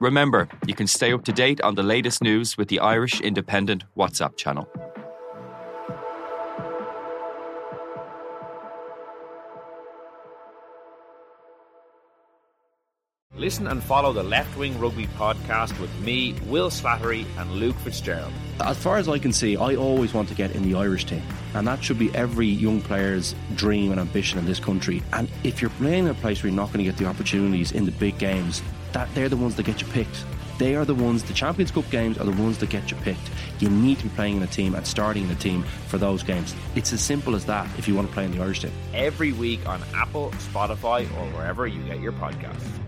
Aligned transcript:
Remember, 0.00 0.48
you 0.66 0.74
can 0.74 0.86
stay 0.86 1.12
up 1.12 1.24
to 1.24 1.32
date 1.32 1.60
on 1.62 1.74
the 1.74 1.82
latest 1.82 2.22
news 2.22 2.56
with 2.56 2.68
the 2.68 2.78
Irish 2.78 3.20
Independent 3.20 3.82
WhatsApp 3.96 4.36
channel. 4.36 4.68
Listen 13.34 13.68
and 13.68 13.82
follow 13.82 14.12
the 14.12 14.22
Left 14.22 14.56
Wing 14.56 14.78
Rugby 14.78 15.06
podcast 15.06 15.78
with 15.80 15.96
me, 16.00 16.34
Will 16.46 16.70
Slattery, 16.70 17.24
and 17.38 17.52
Luke 17.52 17.76
Fitzgerald. 17.76 18.32
As 18.60 18.76
far 18.76 18.98
as 18.98 19.08
I 19.08 19.18
can 19.18 19.32
see, 19.32 19.56
I 19.56 19.74
always 19.76 20.12
want 20.12 20.28
to 20.28 20.34
get 20.34 20.54
in 20.54 20.62
the 20.62 20.76
Irish 20.76 21.04
team. 21.04 21.22
And 21.54 21.66
that 21.66 21.82
should 21.82 21.98
be 21.98 22.14
every 22.14 22.46
young 22.46 22.80
player's 22.80 23.34
dream 23.54 23.92
and 23.92 24.00
ambition 24.00 24.38
in 24.38 24.44
this 24.44 24.60
country. 24.60 25.02
And 25.12 25.30
if 25.44 25.62
you're 25.62 25.70
playing 25.70 26.04
in 26.04 26.10
a 26.10 26.14
place 26.14 26.42
where 26.42 26.50
you're 26.50 26.56
not 26.56 26.72
going 26.72 26.84
to 26.84 26.90
get 26.90 26.98
the 26.98 27.06
opportunities 27.06 27.72
in 27.72 27.84
the 27.84 27.92
big 27.92 28.18
games, 28.18 28.60
that 28.92 29.12
they're 29.14 29.28
the 29.28 29.36
ones 29.36 29.56
that 29.56 29.64
get 29.64 29.80
you 29.80 29.86
picked. 29.88 30.24
They 30.58 30.74
are 30.74 30.84
the 30.84 30.94
ones, 30.94 31.22
the 31.22 31.34
Champions 31.34 31.70
Cup 31.70 31.88
games 31.88 32.18
are 32.18 32.24
the 32.24 32.42
ones 32.42 32.58
that 32.58 32.70
get 32.70 32.90
you 32.90 32.96
picked. 32.98 33.30
You 33.60 33.70
need 33.70 33.98
to 33.98 34.04
be 34.04 34.10
playing 34.10 34.38
in 34.38 34.42
a 34.42 34.48
team 34.48 34.74
and 34.74 34.84
starting 34.84 35.24
in 35.24 35.30
a 35.30 35.36
team 35.36 35.62
for 35.86 35.98
those 35.98 36.24
games. 36.24 36.54
It's 36.74 36.92
as 36.92 37.00
simple 37.00 37.36
as 37.36 37.44
that 37.44 37.68
if 37.78 37.86
you 37.86 37.94
want 37.94 38.08
to 38.08 38.14
play 38.14 38.24
in 38.24 38.32
the 38.32 38.42
Irish 38.42 38.60
team. 38.62 38.72
Every 38.92 39.32
week 39.32 39.66
on 39.68 39.80
Apple, 39.94 40.30
Spotify, 40.52 41.04
or 41.16 41.36
wherever 41.36 41.66
you 41.66 41.82
get 41.84 42.00
your 42.00 42.12
podcasts. 42.12 42.87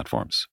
platforms. 0.00 0.46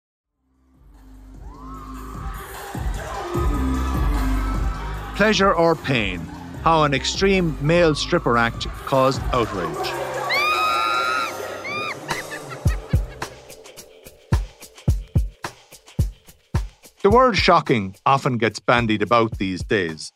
Pleasure 5.15 5.53
or 5.53 5.75
pain? 5.75 6.19
How 6.63 6.83
an 6.83 6.93
extreme 6.93 7.57
male 7.61 7.95
stripper 7.95 8.37
act 8.37 8.67
caused 8.85 9.21
outrage. 9.31 9.93
The 17.03 17.09
word 17.09 17.37
shocking 17.37 17.95
often 18.05 18.37
gets 18.37 18.59
bandied 18.59 19.01
about 19.01 19.37
these 19.37 19.63
days, 19.63 20.11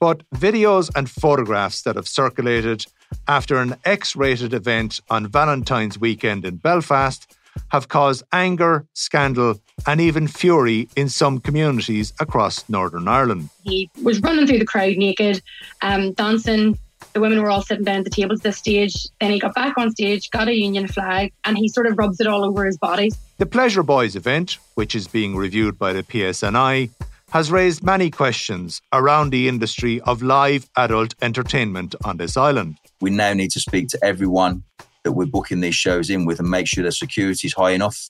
but 0.00 0.28
videos 0.34 0.90
and 0.96 1.08
photographs 1.08 1.82
that 1.82 1.94
have 1.94 2.08
circulated 2.08 2.84
after 3.28 3.58
an 3.58 3.76
X 3.84 4.16
rated 4.16 4.52
event 4.52 4.98
on 5.08 5.28
Valentine's 5.28 6.00
weekend 6.00 6.44
in 6.44 6.56
Belfast 6.56 7.32
have 7.70 7.88
caused 7.88 8.22
anger, 8.32 8.86
scandal, 8.94 9.60
and 9.86 10.00
even 10.00 10.28
fury 10.28 10.88
in 10.96 11.08
some 11.08 11.38
communities 11.38 12.12
across 12.20 12.68
Northern 12.68 13.08
Ireland. 13.08 13.50
He 13.64 13.90
was 14.02 14.20
running 14.20 14.46
through 14.46 14.58
the 14.58 14.64
crowd 14.64 14.96
naked, 14.96 15.42
um, 15.80 16.12
dancing. 16.12 16.78
The 17.14 17.20
women 17.20 17.42
were 17.42 17.50
all 17.50 17.62
sitting 17.62 17.84
down 17.84 17.98
at 17.98 18.04
the 18.04 18.10
tables 18.10 18.40
at 18.40 18.44
this 18.44 18.58
stage. 18.58 18.94
Then 19.20 19.32
he 19.32 19.38
got 19.38 19.54
back 19.54 19.76
on 19.76 19.90
stage, 19.90 20.30
got 20.30 20.48
a 20.48 20.54
union 20.54 20.88
flag, 20.88 21.32
and 21.44 21.58
he 21.58 21.68
sort 21.68 21.86
of 21.86 21.98
rubs 21.98 22.20
it 22.20 22.26
all 22.26 22.44
over 22.44 22.64
his 22.64 22.78
body. 22.78 23.10
The 23.38 23.46
Pleasure 23.46 23.82
Boys 23.82 24.16
event, 24.16 24.58
which 24.74 24.94
is 24.94 25.08
being 25.08 25.36
reviewed 25.36 25.78
by 25.78 25.92
the 25.92 26.02
PSNI, 26.02 26.90
has 27.32 27.50
raised 27.50 27.82
many 27.82 28.10
questions 28.10 28.80
around 28.92 29.30
the 29.30 29.48
industry 29.48 30.00
of 30.02 30.22
live 30.22 30.68
adult 30.76 31.14
entertainment 31.22 31.94
on 32.04 32.18
this 32.18 32.36
island. 32.36 32.76
We 33.00 33.10
now 33.10 33.32
need 33.32 33.50
to 33.52 33.60
speak 33.60 33.88
to 33.88 33.98
everyone 34.04 34.64
that 35.04 35.12
we're 35.12 35.26
booking 35.26 35.60
these 35.60 35.74
shows 35.74 36.10
in 36.10 36.24
with 36.24 36.38
and 36.38 36.48
make 36.50 36.66
sure 36.66 36.82
their 36.82 36.90
security 36.90 37.48
is 37.48 37.54
high 37.54 37.70
enough. 37.72 38.08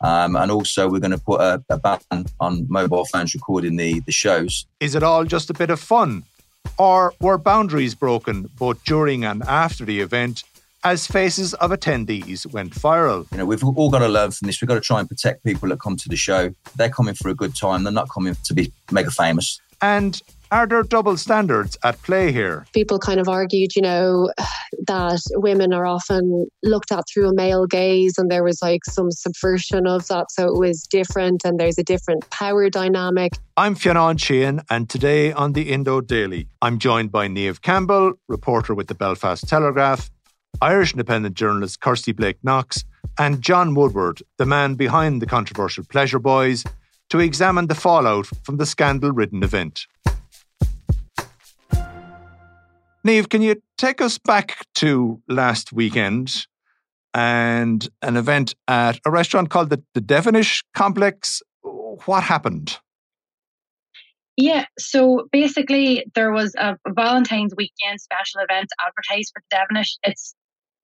Um, 0.00 0.36
and 0.36 0.50
also, 0.50 0.88
we're 0.88 1.00
going 1.00 1.10
to 1.10 1.18
put 1.18 1.40
a, 1.40 1.62
a 1.68 1.78
ban 1.78 1.98
on 2.38 2.66
mobile 2.68 3.04
phones 3.04 3.34
recording 3.34 3.76
the, 3.76 4.00
the 4.00 4.12
shows. 4.12 4.66
Is 4.78 4.94
it 4.94 5.02
all 5.02 5.24
just 5.24 5.50
a 5.50 5.54
bit 5.54 5.70
of 5.70 5.80
fun? 5.80 6.22
Or 6.78 7.14
were 7.20 7.38
boundaries 7.38 7.94
broken 7.94 8.48
both 8.58 8.84
during 8.84 9.24
and 9.24 9.42
after 9.42 9.84
the 9.84 10.00
event 10.00 10.44
as 10.84 11.08
faces 11.08 11.54
of 11.54 11.72
attendees 11.72 12.46
went 12.52 12.74
viral? 12.74 13.26
You 13.32 13.38
know, 13.38 13.46
we've 13.46 13.64
all 13.64 13.90
got 13.90 13.98
to 14.00 14.08
learn 14.08 14.30
from 14.30 14.46
this. 14.46 14.60
We've 14.60 14.68
got 14.68 14.74
to 14.74 14.80
try 14.80 15.00
and 15.00 15.08
protect 15.08 15.44
people 15.44 15.68
that 15.70 15.80
come 15.80 15.96
to 15.96 16.08
the 16.08 16.16
show. 16.16 16.54
They're 16.76 16.90
coming 16.90 17.14
for 17.14 17.28
a 17.28 17.34
good 17.34 17.56
time, 17.56 17.82
they're 17.82 17.92
not 17.92 18.10
coming 18.10 18.36
to 18.44 18.54
be 18.54 18.72
mega 18.92 19.10
famous. 19.10 19.60
And 19.82 20.20
are 20.50 20.66
there 20.66 20.82
double 20.82 21.16
standards 21.16 21.76
at 21.84 22.00
play 22.02 22.32
here? 22.32 22.66
People 22.72 22.98
kind 22.98 23.20
of 23.20 23.28
argued, 23.28 23.76
you 23.76 23.82
know, 23.82 24.30
that 24.86 25.20
women 25.34 25.72
are 25.72 25.86
often 25.86 26.46
looked 26.62 26.92
at 26.92 27.04
through 27.12 27.28
a 27.28 27.34
male 27.34 27.66
gaze, 27.66 28.16
and 28.18 28.30
there 28.30 28.42
was 28.42 28.62
like 28.62 28.84
some 28.84 29.10
subversion 29.10 29.86
of 29.86 30.06
that. 30.08 30.30
So 30.30 30.46
it 30.46 30.58
was 30.58 30.82
different, 30.82 31.42
and 31.44 31.58
there's 31.58 31.78
a 31.78 31.82
different 31.82 32.28
power 32.30 32.70
dynamic. 32.70 33.32
I'm 33.56 33.74
Fionn 33.74 34.16
Sheehan, 34.16 34.62
and 34.70 34.88
today 34.88 35.32
on 35.32 35.52
the 35.52 35.70
Indo 35.70 36.00
Daily, 36.00 36.48
I'm 36.62 36.78
joined 36.78 37.12
by 37.12 37.28
Niamh 37.28 37.60
Campbell, 37.60 38.14
reporter 38.28 38.74
with 38.74 38.86
the 38.86 38.94
Belfast 38.94 39.46
Telegraph, 39.48 40.10
Irish 40.62 40.92
independent 40.92 41.34
journalist 41.34 41.80
Kirsty 41.80 42.12
Blake 42.12 42.38
Knox, 42.42 42.84
and 43.18 43.42
John 43.42 43.74
Woodward, 43.74 44.22
the 44.38 44.46
man 44.46 44.74
behind 44.74 45.20
the 45.20 45.26
controversial 45.26 45.84
Pleasure 45.84 46.18
Boys, 46.18 46.64
to 47.10 47.20
examine 47.20 47.66
the 47.66 47.74
fallout 47.74 48.26
from 48.44 48.58
the 48.58 48.66
scandal 48.66 49.12
ridden 49.12 49.42
event. 49.42 49.86
Niamh, 53.08 53.26
can 53.26 53.40
you 53.40 53.56
take 53.78 54.02
us 54.02 54.18
back 54.18 54.66
to 54.74 55.22
last 55.28 55.72
weekend 55.72 56.46
and 57.14 57.88
an 58.02 58.18
event 58.18 58.54
at 58.68 59.00
a 59.06 59.10
restaurant 59.10 59.48
called 59.48 59.70
the, 59.70 59.82
the 59.94 60.02
Devenish 60.02 60.62
Complex? 60.74 61.40
What 61.62 62.22
happened? 62.22 62.78
Yeah, 64.36 64.66
so 64.78 65.26
basically 65.32 66.04
there 66.14 66.32
was 66.32 66.54
a, 66.58 66.76
a 66.86 66.92
Valentine's 66.92 67.54
weekend 67.56 67.98
special 67.98 68.42
event 68.42 68.68
advertised 68.86 69.32
for 69.34 69.42
the 69.50 69.56
Devenish. 69.56 69.96
It's 70.02 70.34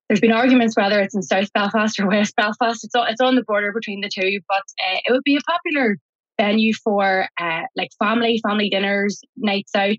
there's 0.08 0.20
been 0.20 0.32
arguments 0.32 0.78
whether 0.78 1.00
it's 1.00 1.14
in 1.14 1.22
South 1.22 1.52
Belfast 1.52 2.00
or 2.00 2.06
West 2.08 2.34
Belfast. 2.36 2.84
It's 2.84 2.94
on, 2.94 3.06
it's 3.08 3.20
on 3.20 3.34
the 3.36 3.44
border 3.46 3.70
between 3.70 4.00
the 4.00 4.08
two, 4.08 4.40
but 4.48 4.62
uh, 4.82 4.96
it 5.04 5.12
would 5.12 5.24
be 5.24 5.36
a 5.36 5.40
popular 5.40 5.98
venue 6.38 6.72
for 6.82 7.26
uh, 7.40 7.62
like 7.76 7.90
family, 7.98 8.40
family 8.46 8.68
dinners, 8.68 9.20
nights 9.36 9.74
out. 9.74 9.96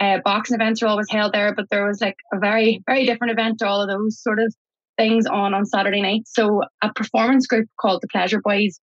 Uh, 0.00 0.18
boxing 0.24 0.54
events 0.54 0.82
are 0.82 0.86
always 0.86 1.10
held 1.10 1.32
there, 1.32 1.54
but 1.54 1.66
there 1.70 1.86
was 1.86 2.00
like 2.00 2.16
a 2.32 2.38
very, 2.38 2.82
very 2.86 3.04
different 3.04 3.32
event 3.32 3.58
to 3.58 3.66
all 3.66 3.82
of 3.82 3.88
those 3.88 4.22
sort 4.22 4.38
of 4.38 4.54
things 4.96 5.26
on 5.26 5.54
on 5.54 5.66
Saturday 5.66 6.02
night. 6.02 6.22
So 6.26 6.62
a 6.82 6.92
performance 6.92 7.46
group 7.46 7.68
called 7.78 8.00
the 8.02 8.08
Pleasure 8.08 8.40
Boys, 8.42 8.80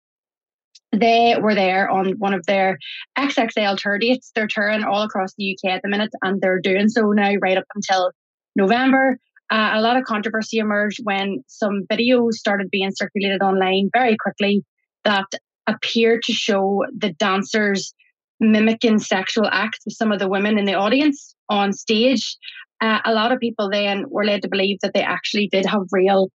they 0.92 1.36
were 1.40 1.56
there 1.56 1.90
on 1.90 2.14
one 2.18 2.34
of 2.34 2.46
their 2.46 2.78
XXL 3.18 3.78
tour 3.78 3.98
dates. 3.98 4.32
They're 4.36 4.48
touring 4.48 4.84
all 4.84 5.04
across 5.04 5.34
the 5.38 5.56
UK 5.56 5.72
at 5.72 5.82
the 5.84 5.90
minute, 5.90 6.12
and 6.22 6.42
they're 6.42 6.62
doing 6.62 6.90
so 6.90 7.12
now 7.12 7.34
right 7.42 7.58
up 7.58 7.66
until 7.76 8.12
November. 8.56 9.18
Uh, 9.50 9.72
a 9.74 9.82
lot 9.82 9.98
of 9.98 10.04
controversy 10.04 10.58
emerged 10.58 11.00
when 11.04 11.42
some 11.48 11.84
videos 11.92 12.34
started 12.34 12.70
being 12.70 12.92
circulated 12.94 13.42
online 13.42 13.90
very 13.94 14.18
quickly 14.22 14.64
that 15.06 15.26
appeared 15.68 16.24
to 16.24 16.34
show 16.34 16.84
the 16.98 17.12
dancers 17.14 17.94
mimicking 18.40 19.00
sexual 19.00 19.48
acts 19.48 19.80
with 19.86 19.96
some 19.96 20.12
of 20.12 20.20
the 20.20 20.30
women 20.30 20.58
in 20.58 20.66
the 20.66 20.74
audience 20.74 21.36
on 21.50 21.74
stage. 21.74 22.38
Uh, 22.82 23.00
a 23.06 23.14
lot 23.14 23.32
of 23.32 23.40
people 23.40 23.70
then 23.70 24.06
were 24.10 24.26
led 24.26 24.42
to 24.44 24.50
believe 24.50 24.78
that 24.82 24.94
they 24.94 25.02
actually 25.02 25.48
did 25.48 25.66
have 25.66 25.82
real 25.92 26.30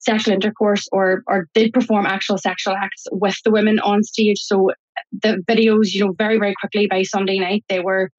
sexual 0.00 0.34
intercourse 0.34 0.86
or 0.92 1.22
or 1.26 1.48
did 1.54 1.72
perform 1.72 2.04
actual 2.04 2.36
sexual 2.36 2.74
acts 2.74 3.04
with 3.10 3.36
the 3.44 3.50
women 3.50 3.78
on 3.80 4.02
stage. 4.02 4.40
So 4.40 4.70
the 5.22 5.42
videos, 5.48 5.92
you 5.92 6.04
know, 6.04 6.12
very 6.12 6.38
very 6.38 6.54
quickly 6.60 6.86
by 6.86 7.02
Sunday 7.02 7.38
night 7.38 7.64
they 7.68 7.80
were 7.80 8.10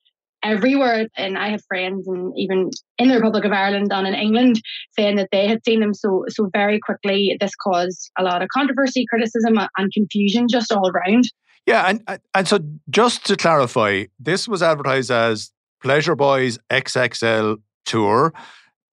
everywhere. 0.46 1.08
And 1.18 1.38
I 1.38 1.50
have 1.50 1.64
friends, 1.68 2.08
and 2.08 2.32
even 2.38 2.70
in 2.98 3.10
the 3.10 3.16
Republic 3.16 3.44
of 3.44 3.52
Ireland 3.52 3.92
and 3.92 4.08
in 4.08 4.14
England, 4.14 4.62
saying 4.98 5.18
that 5.18 5.30
they 5.32 5.48
had 5.48 5.66
seen 5.66 5.80
them 5.80 5.94
so 5.94 6.26
so 6.30 6.50
very 6.54 6.80
quickly. 6.80 7.36
This 7.40 7.56
caused 7.56 8.12
a 8.18 8.24
lot 8.24 8.42
of 8.42 8.50
controversy, 8.50 9.06
criticism, 9.10 9.58
and 9.78 9.94
confusion 9.94 10.48
just 10.50 10.72
all 10.72 10.90
around. 10.90 11.26
Yeah, 11.66 11.86
and 11.88 12.20
and 12.34 12.48
so 12.48 12.60
just 12.90 13.26
to 13.26 13.36
clarify, 13.36 14.06
this 14.20 14.48
was 14.48 14.62
advertised 14.62 15.12
as 15.12 15.52
Pleasure 15.82 16.16
Boys 16.16 16.60
XXL 16.70 17.58
tour. 17.86 18.34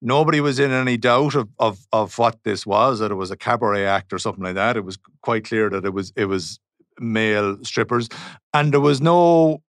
Nobody 0.05 0.41
was 0.41 0.59
in 0.59 0.73
any 0.73 0.97
doubt 0.97 1.35
of, 1.35 1.49
of 1.59 1.79
of 1.93 2.19
what 2.19 2.43
this 2.45 2.67
was, 2.67 2.99
that 2.99 3.13
it 3.13 3.17
was 3.17 3.31
a 3.31 3.37
cabaret 3.37 3.87
act 3.87 4.13
or 4.13 4.19
something 4.19 4.43
like 4.43 4.55
that. 4.55 4.77
It 4.77 4.85
was 4.85 4.99
quite 5.21 5.45
clear 5.45 5.71
that 5.71 5.85
it 5.85 5.93
was 5.93 6.13
it 6.17 6.25
was 6.25 6.59
male 6.99 7.63
strippers, 7.63 8.09
and 8.55 8.73
there 8.73 8.81
was 8.81 9.01
no 9.01 9.63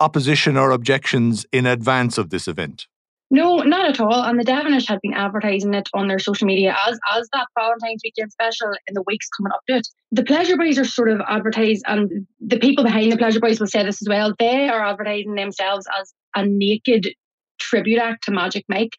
opposition 0.00 0.56
or 0.56 0.70
objections 0.70 1.46
in 1.52 1.66
advance 1.66 2.18
of 2.18 2.30
this 2.30 2.48
event? 2.48 2.86
No, 3.32 3.58
not 3.58 3.88
at 3.88 4.00
all. 4.00 4.24
And 4.24 4.40
the 4.40 4.44
Devenish 4.44 4.88
had 4.88 5.00
been 5.02 5.14
advertising 5.14 5.72
it 5.74 5.88
on 5.94 6.08
their 6.08 6.18
social 6.18 6.48
media 6.48 6.76
as 6.88 6.98
as 7.16 7.28
that 7.32 7.46
Valentine's 7.56 8.02
weekend 8.02 8.32
special 8.32 8.72
in 8.88 8.94
the 8.94 9.04
weeks 9.06 9.28
coming 9.28 9.52
up 9.52 9.60
to 9.68 9.76
it. 9.76 9.88
The 10.10 10.24
Pleasure 10.24 10.56
Boys 10.56 10.78
are 10.78 10.84
sort 10.84 11.10
of 11.10 11.20
advertised, 11.28 11.84
and 11.86 12.26
the 12.40 12.58
people 12.58 12.82
behind 12.82 13.12
the 13.12 13.16
Pleasure 13.16 13.38
Boys 13.38 13.60
will 13.60 13.68
say 13.68 13.84
this 13.84 14.02
as 14.02 14.08
well. 14.08 14.34
They 14.38 14.68
are 14.68 14.84
advertising 14.84 15.36
themselves 15.36 15.86
as 16.00 16.12
a 16.34 16.44
naked 16.44 17.14
tribute 17.60 18.00
act 18.00 18.24
to 18.24 18.32
Magic 18.32 18.64
Mike. 18.68 18.96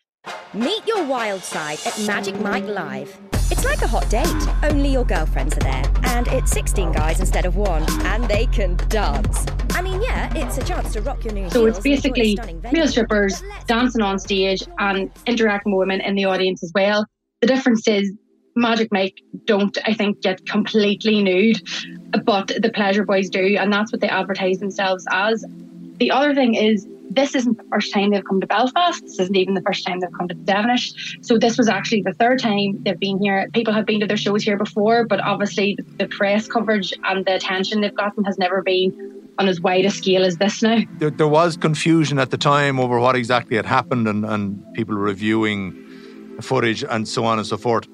Meet 0.54 0.88
your 0.88 1.04
wild 1.04 1.44
side 1.44 1.80
at 1.86 2.00
Magic 2.06 2.40
Mike 2.40 2.66
Live. 2.66 3.41
It's 3.52 3.66
like 3.66 3.82
a 3.82 3.88
hot 3.88 4.10
date, 4.10 4.28
only 4.64 4.94
your 4.94 5.04
girlfriends 5.04 5.58
are 5.58 5.60
there. 5.60 5.84
And 6.04 6.26
it's 6.30 6.52
16 6.52 6.94
guys 6.94 7.20
instead 7.20 7.46
of 7.46 7.58
one, 7.58 7.84
and 8.06 8.24
they 8.24 8.46
can 8.46 8.78
dance. 8.88 9.46
I 9.72 9.82
mean, 9.82 10.02
yeah, 10.02 10.34
it's 10.34 10.58
a 10.58 10.64
chance 10.64 10.94
to 10.94 11.02
rock 11.02 11.26
your 11.26 11.34
new 11.34 11.50
So 11.50 11.66
it's 11.66 11.80
basically 11.80 12.38
male 12.72 12.88
strippers 12.88 13.44
dancing 13.68 14.02
on 14.02 14.20
stage 14.20 14.64
and 14.80 15.12
interacting 15.26 15.74
with 15.74 15.80
women 15.80 16.00
in 16.00 16.16
the 16.16 16.24
audience 16.24 16.64
as 16.64 16.72
well. 16.74 17.06
The 17.42 17.48
difference 17.48 17.86
is 17.90 18.14
Magic 18.56 18.88
Mike 18.90 19.20
don't, 19.44 19.78
I 19.86 19.96
think, 19.96 20.22
get 20.22 20.46
completely 20.46 21.22
nude, 21.22 21.62
but 22.24 22.54
the 22.58 22.72
Pleasure 22.74 23.04
Boys 23.04 23.30
do, 23.30 23.58
and 23.60 23.72
that's 23.72 23.92
what 23.92 24.00
they 24.00 24.08
advertise 24.08 24.60
themselves 24.60 25.06
as. 25.12 25.44
The 25.98 26.10
other 26.10 26.34
thing 26.34 26.56
is 26.56 26.88
this 27.14 27.36
isn't 27.36 27.58
the 27.58 27.64
first 27.66 27.94
time 27.94 28.12
they've 28.12 28.24
come 28.24 28.40
to 28.40 28.48
Belfast. 28.48 29.02
This 29.02 29.20
isn't 29.20 29.36
even 29.36 29.54
the 29.54 29.62
first 29.62 29.86
time 29.86 30.00
they've 30.00 30.12
come 30.18 30.28
to 30.30 30.36
Devenish. 30.36 31.18
So 31.22 31.38
this 31.38 31.58
was 31.58 31.68
actually 31.68 32.04
the 32.04 32.14
third 32.14 32.40
time 32.40 32.82
they've 32.84 33.00
been 33.00 33.20
here. 33.20 33.50
People 33.54 33.74
have 33.74 33.86
been 33.86 34.00
to 34.00 34.08
their 34.08 34.18
shows 34.18 34.44
here 34.44 34.58
before, 34.58 35.06
but 35.06 35.20
obviously 35.20 35.78
the 35.98 36.08
press 36.08 36.48
coverage 36.48 36.94
and 37.04 37.26
the 37.26 37.36
attention 37.36 37.82
they've 37.82 37.96
gotten 37.96 38.24
has 38.24 38.38
never 38.38 38.62
been 38.62 39.22
on 39.38 39.48
as 39.48 39.60
wide 39.60 39.86
a 39.86 39.90
scale 39.90 40.24
as 40.24 40.38
this 40.38 40.62
now. 40.62 40.80
There, 41.00 41.10
there 41.10 41.28
was 41.28 41.58
confusion 41.58 42.20
at 42.20 42.32
the 42.32 42.38
time 42.38 42.80
over 42.80 43.00
what 43.00 43.16
exactly 43.16 43.58
had 43.58 43.66
happened 43.66 44.08
and, 44.08 44.26
and 44.26 44.74
people 44.74 44.96
reviewing 44.96 45.78
footage 46.42 46.84
and 46.84 47.08
so 47.08 47.26
on 47.26 47.38
and 47.38 47.48
so 47.48 47.58
forth. 47.58 47.88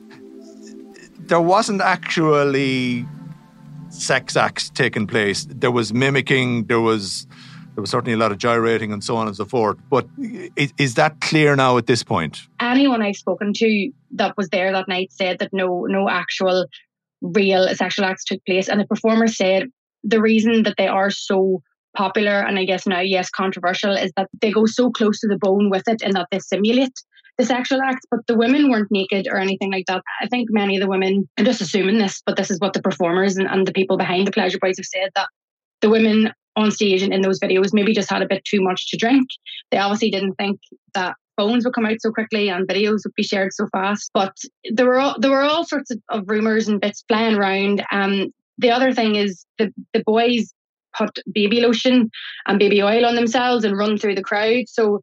There 1.19 1.41
wasn't 1.41 1.81
actually 1.81 3.05
sex 3.89 4.35
acts 4.35 4.69
taking 4.69 5.07
place. 5.07 5.45
There 5.49 5.71
was 5.71 5.93
mimicking, 5.93 6.65
there 6.65 6.81
was 6.81 7.27
there 7.77 7.83
was 7.83 7.91
certainly 7.91 8.13
a 8.13 8.17
lot 8.17 8.31
of 8.31 8.39
gyrating 8.39 8.91
and 8.91 9.03
so 9.03 9.15
on 9.17 9.27
and 9.27 9.35
so 9.35 9.45
forth. 9.45 9.77
But 9.87 10.07
is, 10.55 10.73
is, 10.79 10.95
that 10.95 11.21
clear 11.21 11.55
now 11.55 11.77
at 11.77 11.85
this 11.85 12.01
point? 12.01 12.41
Anyone 12.59 13.03
I've 13.03 13.17
spoken 13.17 13.53
to 13.53 13.91
that 14.13 14.35
was 14.35 14.49
there 14.49 14.71
that 14.71 14.87
night 14.87 15.11
said 15.11 15.37
that 15.37 15.53
no, 15.53 15.85
no 15.85 16.09
actual 16.09 16.65
real 17.21 17.67
sexual 17.75 18.05
acts 18.05 18.23
took 18.23 18.43
place. 18.47 18.67
And 18.67 18.79
the 18.79 18.87
performers 18.87 19.37
said 19.37 19.67
the 20.03 20.19
reason 20.19 20.63
that 20.63 20.73
they 20.79 20.87
are 20.87 21.11
so 21.11 21.61
popular 21.95 22.39
and 22.39 22.57
I 22.57 22.65
guess 22.65 22.87
now, 22.87 23.01
yes, 23.01 23.29
controversial 23.29 23.95
is 23.95 24.11
that 24.17 24.27
they 24.41 24.51
go 24.51 24.65
so 24.65 24.89
close 24.89 25.19
to 25.19 25.27
the 25.27 25.37
bone 25.37 25.69
with 25.69 25.87
it 25.87 26.01
and 26.01 26.13
that 26.15 26.29
they 26.31 26.39
simulate 26.39 26.99
the 27.37 27.45
sexual 27.45 27.83
acts, 27.83 28.07
but 28.09 28.25
the 28.25 28.35
women 28.35 28.71
weren't 28.71 28.89
naked 28.89 29.27
or 29.27 29.37
anything 29.37 29.71
like 29.71 29.85
that. 29.85 30.01
I 30.19 30.25
think 30.25 30.49
many 30.51 30.77
of 30.77 30.81
the 30.81 30.89
women, 30.89 31.29
I'm 31.37 31.45
just 31.45 31.61
assuming 31.61 31.99
this, 31.99 32.23
but 32.25 32.37
this 32.37 32.49
is 32.49 32.59
what 32.59 32.73
the 32.73 32.81
performers 32.81 33.37
and, 33.37 33.47
and 33.47 33.67
the 33.67 33.71
people 33.71 33.97
behind 33.97 34.25
the 34.25 34.31
Pleasure 34.31 34.57
Boys 34.59 34.79
have 34.79 34.85
said 34.87 35.11
that 35.13 35.27
the 35.81 35.91
women 35.91 36.33
on 36.57 36.71
stage 36.71 37.01
and 37.01 37.13
in 37.13 37.21
those 37.21 37.39
videos 37.39 37.69
maybe 37.71 37.93
just 37.93 38.09
had 38.09 38.21
a 38.21 38.27
bit 38.27 38.43
too 38.43 38.61
much 38.61 38.89
to 38.89 38.97
drink. 38.97 39.27
They 39.71 39.77
obviously 39.77 40.11
didn't 40.11 40.33
think 40.33 40.59
that 40.93 41.15
phones 41.37 41.63
would 41.63 41.73
come 41.73 41.85
out 41.85 42.01
so 42.01 42.11
quickly 42.11 42.49
and 42.49 42.67
videos 42.67 43.01
would 43.05 43.13
be 43.15 43.23
shared 43.23 43.53
so 43.53 43.67
fast. 43.71 44.09
But 44.13 44.35
there 44.71 44.87
were 44.87 44.99
all, 44.99 45.15
there 45.19 45.31
were 45.31 45.43
all 45.43 45.65
sorts 45.65 45.91
of, 45.91 45.99
of 46.09 46.23
rumors 46.27 46.67
and 46.67 46.81
bits 46.81 47.05
flying 47.07 47.35
around. 47.35 47.85
Um, 47.91 48.33
the 48.57 48.71
other 48.71 48.91
thing 48.91 49.15
is 49.15 49.45
the 49.59 49.71
the 49.93 50.03
boys 50.05 50.51
put 50.97 51.19
baby 51.31 51.61
lotion 51.61 52.09
and 52.47 52.59
baby 52.59 52.81
oil 52.81 53.05
on 53.05 53.15
themselves 53.15 53.63
and 53.63 53.77
run 53.77 53.97
through 53.97 54.15
the 54.15 54.23
crowd. 54.23 54.63
So 54.67 55.01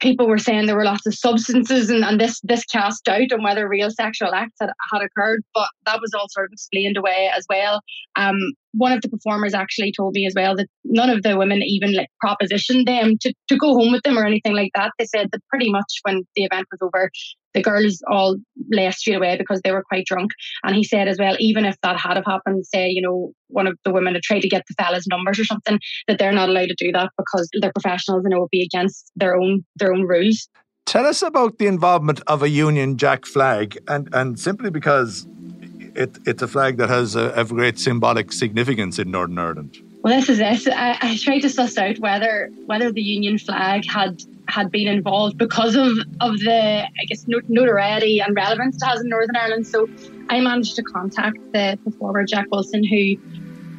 people 0.00 0.28
were 0.28 0.38
saying 0.38 0.66
there 0.66 0.76
were 0.76 0.84
lots 0.84 1.06
of 1.06 1.14
substances 1.14 1.90
and, 1.90 2.04
and 2.04 2.20
this 2.20 2.40
this 2.42 2.64
cast 2.64 3.04
doubt 3.04 3.32
on 3.32 3.42
whether 3.42 3.68
real 3.68 3.90
sexual 3.90 4.34
acts 4.34 4.56
had, 4.60 4.70
had 4.92 5.02
occurred, 5.02 5.42
but 5.54 5.68
that 5.84 6.00
was 6.00 6.12
all 6.14 6.26
sort 6.28 6.46
of 6.46 6.52
explained 6.52 6.96
away 6.96 7.30
as 7.36 7.46
well. 7.48 7.80
Um, 8.16 8.36
one 8.72 8.92
of 8.92 9.00
the 9.00 9.08
performers 9.08 9.54
actually 9.54 9.92
told 9.96 10.12
me 10.14 10.26
as 10.26 10.34
well 10.36 10.54
that 10.56 10.68
none 10.84 11.08
of 11.08 11.22
the 11.22 11.36
women 11.36 11.62
even 11.62 11.94
like 11.94 12.08
propositioned 12.22 12.84
them 12.84 13.16
to, 13.22 13.32
to 13.48 13.56
go 13.56 13.74
home 13.74 13.92
with 13.92 14.02
them 14.02 14.18
or 14.18 14.26
anything 14.26 14.54
like 14.54 14.70
that. 14.74 14.92
They 14.98 15.06
said 15.06 15.30
that 15.32 15.40
pretty 15.48 15.70
much 15.70 16.00
when 16.02 16.24
the 16.34 16.44
event 16.44 16.66
was 16.70 16.80
over, 16.82 17.10
the 17.56 17.62
girls 17.62 18.02
all 18.08 18.36
left 18.70 18.98
straight 18.98 19.14
away 19.14 19.36
because 19.36 19.60
they 19.62 19.72
were 19.72 19.82
quite 19.82 20.04
drunk. 20.04 20.30
And 20.62 20.76
he 20.76 20.84
said 20.84 21.08
as 21.08 21.18
well, 21.18 21.36
even 21.40 21.64
if 21.64 21.74
that 21.82 21.98
had 21.98 22.16
have 22.16 22.26
happened, 22.26 22.66
say, 22.66 22.88
you 22.90 23.00
know, 23.00 23.32
one 23.48 23.66
of 23.66 23.78
the 23.82 23.92
women 23.92 24.14
had 24.14 24.22
tried 24.22 24.42
to 24.42 24.48
get 24.48 24.64
the 24.68 24.74
fella's 24.74 25.06
numbers 25.06 25.40
or 25.40 25.44
something, 25.44 25.80
that 26.06 26.18
they're 26.18 26.32
not 26.32 26.50
allowed 26.50 26.68
to 26.68 26.74
do 26.78 26.92
that 26.92 27.10
because 27.16 27.48
they're 27.60 27.72
professionals 27.72 28.24
and 28.24 28.34
it 28.34 28.38
would 28.38 28.50
be 28.50 28.62
against 28.62 29.10
their 29.16 29.34
own 29.34 29.64
their 29.76 29.92
own 29.92 30.02
rules. 30.02 30.48
Tell 30.84 31.06
us 31.06 31.22
about 31.22 31.58
the 31.58 31.66
involvement 31.66 32.20
of 32.26 32.42
a 32.42 32.48
Union 32.48 32.98
Jack 32.98 33.24
flag 33.24 33.78
and, 33.88 34.08
and 34.12 34.38
simply 34.38 34.70
because 34.70 35.26
it, 35.96 36.18
it's 36.26 36.42
a 36.42 36.48
flag 36.48 36.76
that 36.76 36.90
has 36.90 37.16
a, 37.16 37.32
a, 37.34 37.44
great 37.44 37.78
symbolic 37.78 38.32
significance 38.32 38.98
in 38.98 39.10
Northern 39.10 39.38
Ireland. 39.38 39.78
Well, 40.06 40.14
this 40.14 40.28
is 40.28 40.38
it. 40.38 40.72
I, 40.72 40.96
I 41.02 41.16
tried 41.16 41.40
to 41.40 41.48
suss 41.48 41.76
out 41.76 41.98
whether 41.98 42.48
whether 42.66 42.92
the 42.92 43.02
Union 43.02 43.38
flag 43.38 43.84
had 43.90 44.22
had 44.46 44.70
been 44.70 44.86
involved 44.86 45.36
because 45.36 45.74
of 45.74 45.98
of 46.20 46.38
the 46.38 46.84
I 46.84 47.04
guess 47.08 47.26
notoriety 47.26 48.20
and 48.20 48.36
relevance 48.36 48.76
it 48.76 48.86
has 48.86 49.00
in 49.00 49.08
Northern 49.08 49.34
Ireland. 49.34 49.66
So 49.66 49.88
I 50.30 50.38
managed 50.38 50.76
to 50.76 50.84
contact 50.84 51.38
the 51.52 51.76
performer 51.82 52.24
Jack 52.24 52.46
Wilson, 52.52 52.84
who 52.84 53.16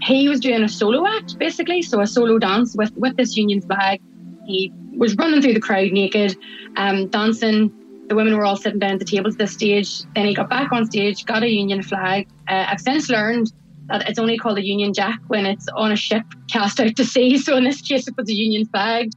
he 0.01 0.27
was 0.27 0.41
doing 0.41 0.63
a 0.63 0.67
solo 0.67 1.07
act 1.07 1.39
basically, 1.39 1.81
so 1.81 2.01
a 2.01 2.05
solo 2.05 2.37
dance 2.39 2.75
with 2.75 2.91
with 2.97 3.15
this 3.15 3.37
Union 3.37 3.61
flag. 3.61 4.01
He 4.45 4.73
was 4.97 5.15
running 5.15 5.41
through 5.41 5.53
the 5.53 5.61
crowd 5.61 5.93
naked, 5.93 6.35
um, 6.75 7.07
dancing 7.07 7.71
the 8.09 8.15
women 8.15 8.35
were 8.35 8.43
all 8.43 8.57
sitting 8.57 8.79
down 8.79 8.91
at 8.91 8.99
the 8.99 9.05
tables 9.05 9.35
at 9.35 9.39
this 9.39 9.53
stage. 9.53 10.03
Then 10.13 10.25
he 10.25 10.33
got 10.33 10.49
back 10.49 10.73
on 10.73 10.85
stage, 10.87 11.25
got 11.25 11.43
a 11.43 11.49
Union 11.49 11.83
flag. 11.83 12.27
Uh, 12.49 12.65
I've 12.67 12.81
since 12.81 13.09
learned 13.09 13.53
it's 13.89 14.19
only 14.19 14.37
called 14.37 14.57
a 14.57 14.65
Union 14.65 14.93
Jack 14.93 15.19
when 15.27 15.45
it's 15.45 15.67
on 15.75 15.91
a 15.91 15.95
ship 15.95 16.25
cast 16.49 16.79
out 16.79 16.95
to 16.95 17.05
sea. 17.05 17.37
So 17.37 17.55
in 17.57 17.63
this 17.63 17.81
case, 17.81 18.07
it 18.07 18.15
was 18.17 18.29
a 18.29 18.33
Union 18.33 18.65
flag. 18.65 19.11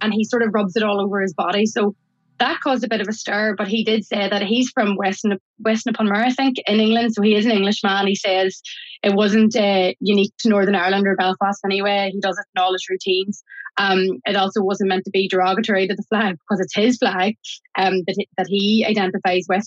And 0.00 0.12
he 0.12 0.24
sort 0.24 0.42
of 0.42 0.52
rubs 0.52 0.74
it 0.76 0.82
all 0.82 1.00
over 1.00 1.20
his 1.20 1.32
body. 1.32 1.66
So 1.66 1.94
that 2.38 2.60
caused 2.60 2.82
a 2.82 2.88
bit 2.88 3.00
of 3.00 3.06
a 3.08 3.12
stir, 3.12 3.54
but 3.56 3.68
he 3.68 3.84
did 3.84 4.04
say 4.04 4.28
that 4.28 4.42
he's 4.42 4.70
from 4.70 4.96
Weston, 4.96 5.38
Weston 5.60 5.94
upon 5.94 6.08
Mer, 6.08 6.24
I 6.24 6.32
think, 6.32 6.56
in 6.66 6.80
England. 6.80 7.14
So 7.14 7.22
he 7.22 7.36
is 7.36 7.44
an 7.44 7.52
Englishman. 7.52 8.08
He 8.08 8.16
says 8.16 8.60
it 9.04 9.14
wasn't 9.14 9.54
uh, 9.54 9.92
unique 10.00 10.32
to 10.40 10.48
Northern 10.48 10.74
Ireland 10.74 11.06
or 11.06 11.14
Belfast 11.14 11.60
anyway. 11.64 12.10
He 12.12 12.20
does 12.20 12.36
it 12.36 12.46
in 12.56 12.62
all 12.62 12.72
his 12.72 12.88
routines. 12.90 13.44
Um, 13.76 14.20
it 14.26 14.36
also 14.36 14.62
wasn't 14.62 14.88
meant 14.88 15.04
to 15.04 15.10
be 15.10 15.28
derogatory 15.28 15.86
to 15.86 15.94
the 15.94 16.02
flag 16.08 16.34
because 16.34 16.60
it's 16.60 16.74
his 16.74 16.98
flag 16.98 17.36
um, 17.78 18.02
that, 18.06 18.26
that 18.36 18.46
he 18.48 18.84
identifies 18.88 19.46
with. 19.48 19.64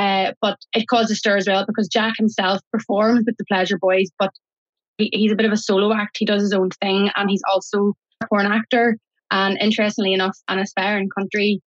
Uh, 0.00 0.32
but 0.40 0.56
it 0.74 0.88
caused 0.88 1.10
a 1.10 1.14
stir 1.14 1.36
as 1.36 1.46
well 1.46 1.66
because 1.66 1.86
Jack 1.86 2.14
himself 2.16 2.60
performs 2.72 3.24
with 3.26 3.36
the 3.36 3.44
Pleasure 3.44 3.76
Boys, 3.78 4.08
but 4.18 4.30
he, 4.96 5.10
he's 5.12 5.30
a 5.30 5.34
bit 5.34 5.44
of 5.44 5.52
a 5.52 5.58
solo 5.58 5.92
act. 5.92 6.16
He 6.18 6.24
does 6.24 6.40
his 6.40 6.54
own 6.54 6.70
thing 6.70 7.10
and 7.16 7.28
he's 7.28 7.42
also 7.52 7.92
a 8.22 8.26
porn 8.28 8.46
actor 8.46 8.96
and 9.30 9.58
interestingly 9.60 10.14
enough, 10.14 10.38
an 10.48 10.58
aspiring 10.58 11.10
country 11.10 11.60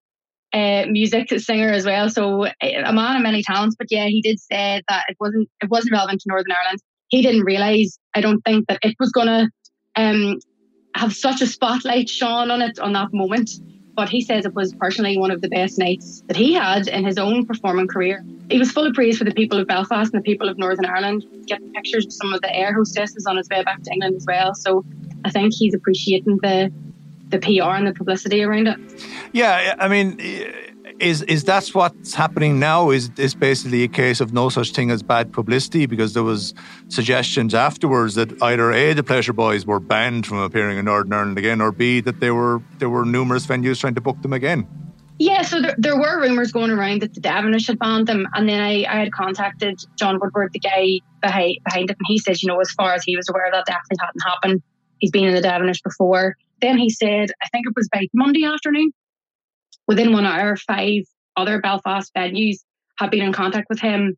uh, 0.52 0.86
music 0.88 1.30
singer 1.40 1.70
as 1.70 1.86
well. 1.86 2.10
So 2.10 2.46
a 2.46 2.94
man 2.94 3.16
of 3.16 3.22
many 3.22 3.44
talents. 3.44 3.76
But 3.78 3.88
yeah, 3.92 4.06
he 4.08 4.22
did 4.22 4.40
say 4.40 4.82
that 4.88 5.06
it 5.10 5.18
wasn't 5.20 5.48
it 5.62 5.70
wasn't 5.70 5.94
relevant 5.94 6.22
to 6.22 6.26
Northern 6.28 6.52
Ireland. 6.52 6.80
He 7.10 7.22
didn't 7.22 7.44
realise, 7.44 8.00
I 8.16 8.22
don't 8.22 8.42
think, 8.42 8.66
that 8.68 8.80
it 8.82 8.96
was 9.00 9.12
gonna 9.12 9.48
um, 9.96 10.40
have 10.96 11.14
such 11.14 11.42
a 11.42 11.48
spotlight 11.48 12.10
shone 12.10 12.50
on 12.50 12.64
it 12.64 12.80
on 12.80 12.94
that 12.94 13.10
moment. 13.14 13.52
But 13.96 14.10
he 14.10 14.22
says 14.22 14.46
it 14.46 14.56
was 14.56 14.74
personally 14.74 15.18
one 15.18 15.30
of 15.30 15.42
the 15.42 15.50
best 15.50 15.78
nights 15.78 16.24
that 16.28 16.36
he 16.36 16.54
had 16.54 16.88
in 16.88 17.06
his 17.06 17.18
own 17.18 17.46
performing 17.46 17.88
career. 17.88 18.26
He 18.50 18.58
was 18.58 18.72
full 18.72 18.88
of 18.88 18.94
praise 18.94 19.18
for 19.18 19.24
the 19.24 19.34
people 19.34 19.60
of 19.60 19.68
Belfast 19.68 20.12
and 20.14 20.24
the 20.24 20.26
people 20.26 20.50
of 20.50 20.58
Northern 20.58 20.86
Ireland, 20.86 21.26
getting 21.46 21.72
pictures 21.74 22.06
of 22.06 22.14
some 22.14 22.34
of 22.34 22.42
the 22.42 22.54
air 22.56 22.74
hostesses 22.74 23.26
on 23.28 23.38
his 23.38 23.48
way 23.50 23.64
back 23.64 23.84
to 23.84 23.92
England 23.92 24.16
as 24.16 24.26
well. 24.26 24.56
So 24.56 24.84
I 25.24 25.30
think 25.30 25.54
he's 25.54 25.74
appreciating 25.74 26.40
the 26.42 26.72
the 27.30 27.40
PR 27.40 27.72
and 27.76 27.88
the 27.88 27.94
publicity 27.94 28.44
around 28.44 28.68
it. 28.68 28.80
Yeah, 29.32 29.76
I 29.80 29.88
mean, 29.88 30.20
is 31.04 31.22
is 31.24 31.44
that 31.44 31.68
what's 31.70 32.14
happening 32.14 32.60
now? 32.60 32.90
Is 32.90 33.12
is 33.18 33.36
basically 33.36 33.84
a 33.84 33.88
case 33.88 34.22
of 34.22 34.34
no 34.34 34.50
such 34.50 34.72
thing 34.72 34.90
as 34.90 35.04
bad 35.04 35.34
publicity? 35.34 35.86
Because 35.86 36.14
there 36.14 36.24
was 36.24 36.54
suggestions 36.88 37.54
afterwards 37.54 38.16
that 38.16 38.42
either 38.42 38.72
a 38.72 38.94
the 38.94 39.04
Pleasure 39.04 39.34
Boys 39.34 39.66
were 39.66 39.80
banned 39.80 40.26
from 40.26 40.38
appearing 40.38 40.78
in 40.78 40.86
Northern 40.86 41.14
Ireland 41.14 41.38
again, 41.38 41.62
or 41.62 41.72
b 41.72 42.00
that 42.02 42.20
there 42.20 42.34
were 42.34 42.62
there 42.80 42.90
were 42.90 43.06
numerous 43.06 43.46
venues 43.46 43.80
trying 43.80 43.96
to 43.96 44.02
book 44.02 44.22
them 44.22 44.34
again. 44.34 44.68
Yeah, 45.20 45.44
so 45.44 45.62
there, 45.62 45.76
there 45.78 46.00
were 46.00 46.22
rumours 46.22 46.52
going 46.52 46.72
around 46.72 47.04
that 47.04 47.14
the 47.14 47.22
Devenish 47.22 47.68
had 47.68 47.78
banned 47.78 48.08
them, 48.08 48.28
and 48.34 48.50
then 48.50 48.60
I, 48.60 48.84
I 48.90 49.00
had 49.00 49.12
contacted 49.12 49.80
John 49.96 50.20
Woodward, 50.20 50.52
the 50.54 50.60
guy 50.60 51.00
behind, 51.22 51.60
behind 51.64 51.92
it, 51.92 51.98
and 52.00 52.08
he 52.08 52.18
says, 52.18 52.42
you 52.42 52.48
know, 52.48 52.60
as 52.60 52.72
far 52.72 52.94
as 52.94 53.04
he 53.04 53.16
was 53.16 53.30
aware, 53.30 53.48
that 53.52 53.66
definitely 53.68 53.98
hadn't 54.00 54.24
happened. 54.24 54.64
He's 54.98 55.12
been 55.12 55.26
in 55.26 55.36
the 55.36 55.42
Devenish 55.42 55.84
before. 55.84 56.36
Then 56.62 56.80
he 56.80 56.90
said, 56.90 57.30
I 57.44 57.48
think 57.50 57.68
it 57.68 57.74
was 57.76 57.88
by 57.94 58.08
Monday 58.14 58.44
afternoon, 58.44 58.92
within 59.88 60.14
one 60.14 60.26
hour, 60.26 60.56
five 60.56 61.04
other 61.36 61.60
Belfast 61.60 62.12
venues 62.16 62.58
have 63.00 63.12
been 63.12 63.24
in 63.24 63.34
contact 63.34 63.68
with 63.70 63.80
him, 63.80 64.16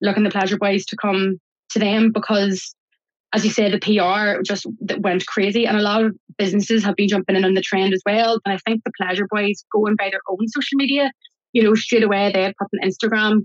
looking 0.00 0.24
the 0.24 0.30
Pleasure 0.30 0.58
Boys 0.58 0.84
to 0.86 0.96
come 0.96 1.38
to 1.70 1.78
them 1.78 2.12
because 2.12 2.74
as 3.32 3.44
you 3.44 3.50
say, 3.50 3.70
the 3.70 3.78
PR 3.78 4.40
just 4.42 4.66
went 4.98 5.26
crazy, 5.26 5.66
and 5.66 5.76
a 5.76 5.82
lot 5.82 6.02
of 6.02 6.16
businesses 6.38 6.84
have 6.84 6.96
been 6.96 7.08
jumping 7.08 7.36
in 7.36 7.44
on 7.44 7.54
the 7.54 7.60
trend 7.60 7.92
as 7.92 8.02
well. 8.06 8.40
And 8.44 8.54
I 8.54 8.58
think 8.58 8.82
the 8.84 8.92
Pleasure 8.96 9.26
Boys 9.30 9.64
going 9.72 9.96
by 9.96 10.10
their 10.10 10.20
own 10.28 10.48
social 10.48 10.76
media, 10.76 11.10
you 11.52 11.62
know, 11.62 11.74
straight 11.74 12.02
away 12.02 12.30
they 12.32 12.52
put 12.58 12.68
an 12.72 12.88
Instagram 12.88 13.44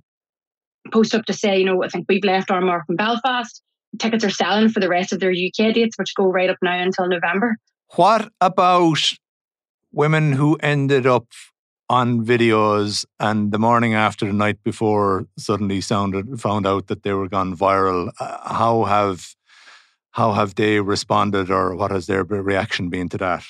post 0.92 1.14
up 1.14 1.26
to 1.26 1.34
say, 1.34 1.60
you 1.60 1.66
know, 1.66 1.84
I 1.84 1.90
think 1.90 2.06
we've 2.08 2.24
left 2.24 2.52
our 2.52 2.62
mark 2.62 2.86
in 2.90 2.96
Belfast. 2.96 3.62
Tickets 4.00 4.24
are 4.24 4.30
selling 4.30 4.70
for 4.70 4.80
the 4.80 4.88
rest 4.88 5.12
of 5.12 5.20
their 5.20 5.32
UK 5.32 5.74
dates, 5.74 5.98
which 5.98 6.16
go 6.16 6.26
right 6.26 6.50
up 6.50 6.58
now 6.62 6.82
until 6.82 7.08
November. 7.08 7.58
What 7.96 8.32
about 8.40 9.14
women 9.92 10.32
who 10.34 10.56
ended 10.58 11.06
up 11.06 11.28
on 11.92 12.26
videos 12.26 13.04
and 13.20 13.52
the 13.52 13.60
morning 13.60 13.94
after 13.94 14.26
the 14.26 14.32
night 14.32 14.64
before 14.64 15.28
suddenly 15.38 15.82
sounded 15.82 16.40
found 16.40 16.66
out 16.66 16.88
that 16.88 17.04
they 17.04 17.12
were 17.12 17.28
gone 17.28 17.54
viral 17.54 18.10
uh, 18.22 18.54
how 18.54 18.86
have 18.86 19.36
how 20.12 20.32
have 20.32 20.56
they 20.56 20.80
responded 20.80 21.52
or 21.52 21.76
what 21.76 21.92
has 21.92 22.08
their 22.08 22.24
reaction 22.24 22.90
been 22.90 23.10
to 23.10 23.18
that? 23.18 23.44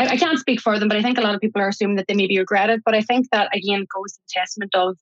I, 0.00 0.08
I 0.08 0.16
can't 0.16 0.40
speak 0.40 0.60
for 0.60 0.80
them 0.80 0.88
but 0.88 0.96
i 0.96 1.02
think 1.02 1.16
a 1.16 1.20
lot 1.20 1.36
of 1.36 1.40
people 1.40 1.62
are 1.62 1.68
assuming 1.68 1.94
that 1.94 2.06
they 2.08 2.14
maybe 2.14 2.36
regret 2.36 2.70
it 2.70 2.82
but 2.84 2.94
i 2.96 3.02
think 3.02 3.28
that 3.30 3.54
again 3.54 3.86
goes 3.94 4.14
to 4.14 4.20
the 4.26 4.40
testament 4.40 4.74
of 4.74 4.96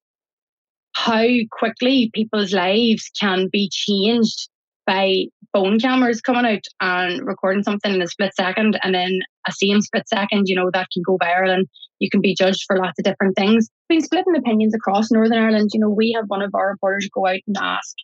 how 0.93 1.27
quickly 1.53 2.11
people's 2.13 2.53
lives 2.53 3.11
can 3.19 3.49
be 3.51 3.71
changed 3.73 4.51
by 4.87 5.25
phone 5.55 5.81
cameras 5.81 6.21
coming 6.21 6.45
out 6.45 6.65
and 6.83 7.27
recording 7.27 7.63
something 7.63 7.95
in 7.95 8.03
a 8.03 8.07
split 8.07 8.35
second 8.35 8.79
and 8.83 8.95
then 8.95 9.21
a 9.47 9.53
same 9.53 9.81
split 9.81 10.09
second, 10.09 10.49
you 10.49 10.55
know, 10.55 10.71
that 10.73 10.89
can 10.93 11.03
go 11.03 11.19
viral 11.19 11.53
and 11.53 11.67
you 11.99 12.11
can 12.11 12.21
be 12.21 12.35
judged 12.35 12.65
for 12.67 12.77
lots 12.77 12.99
of 12.99 13.05
different 13.05 13.37
things. 13.37 13.69
Been 13.89 14.03
splitting 14.03 14.37
opinions 14.37 14.75
across 14.75 15.11
Northern 15.11 15.39
Ireland. 15.39 15.71
You 15.73 15.81
know, 15.81 15.91
we 15.91 16.13
have 16.13 16.25
one 16.29 16.43
of 16.43 16.55
our 16.55 16.69
reporters 16.69 17.09
go 17.13 17.27
out 17.27 17.41
and 17.47 17.57
ask 17.59 17.95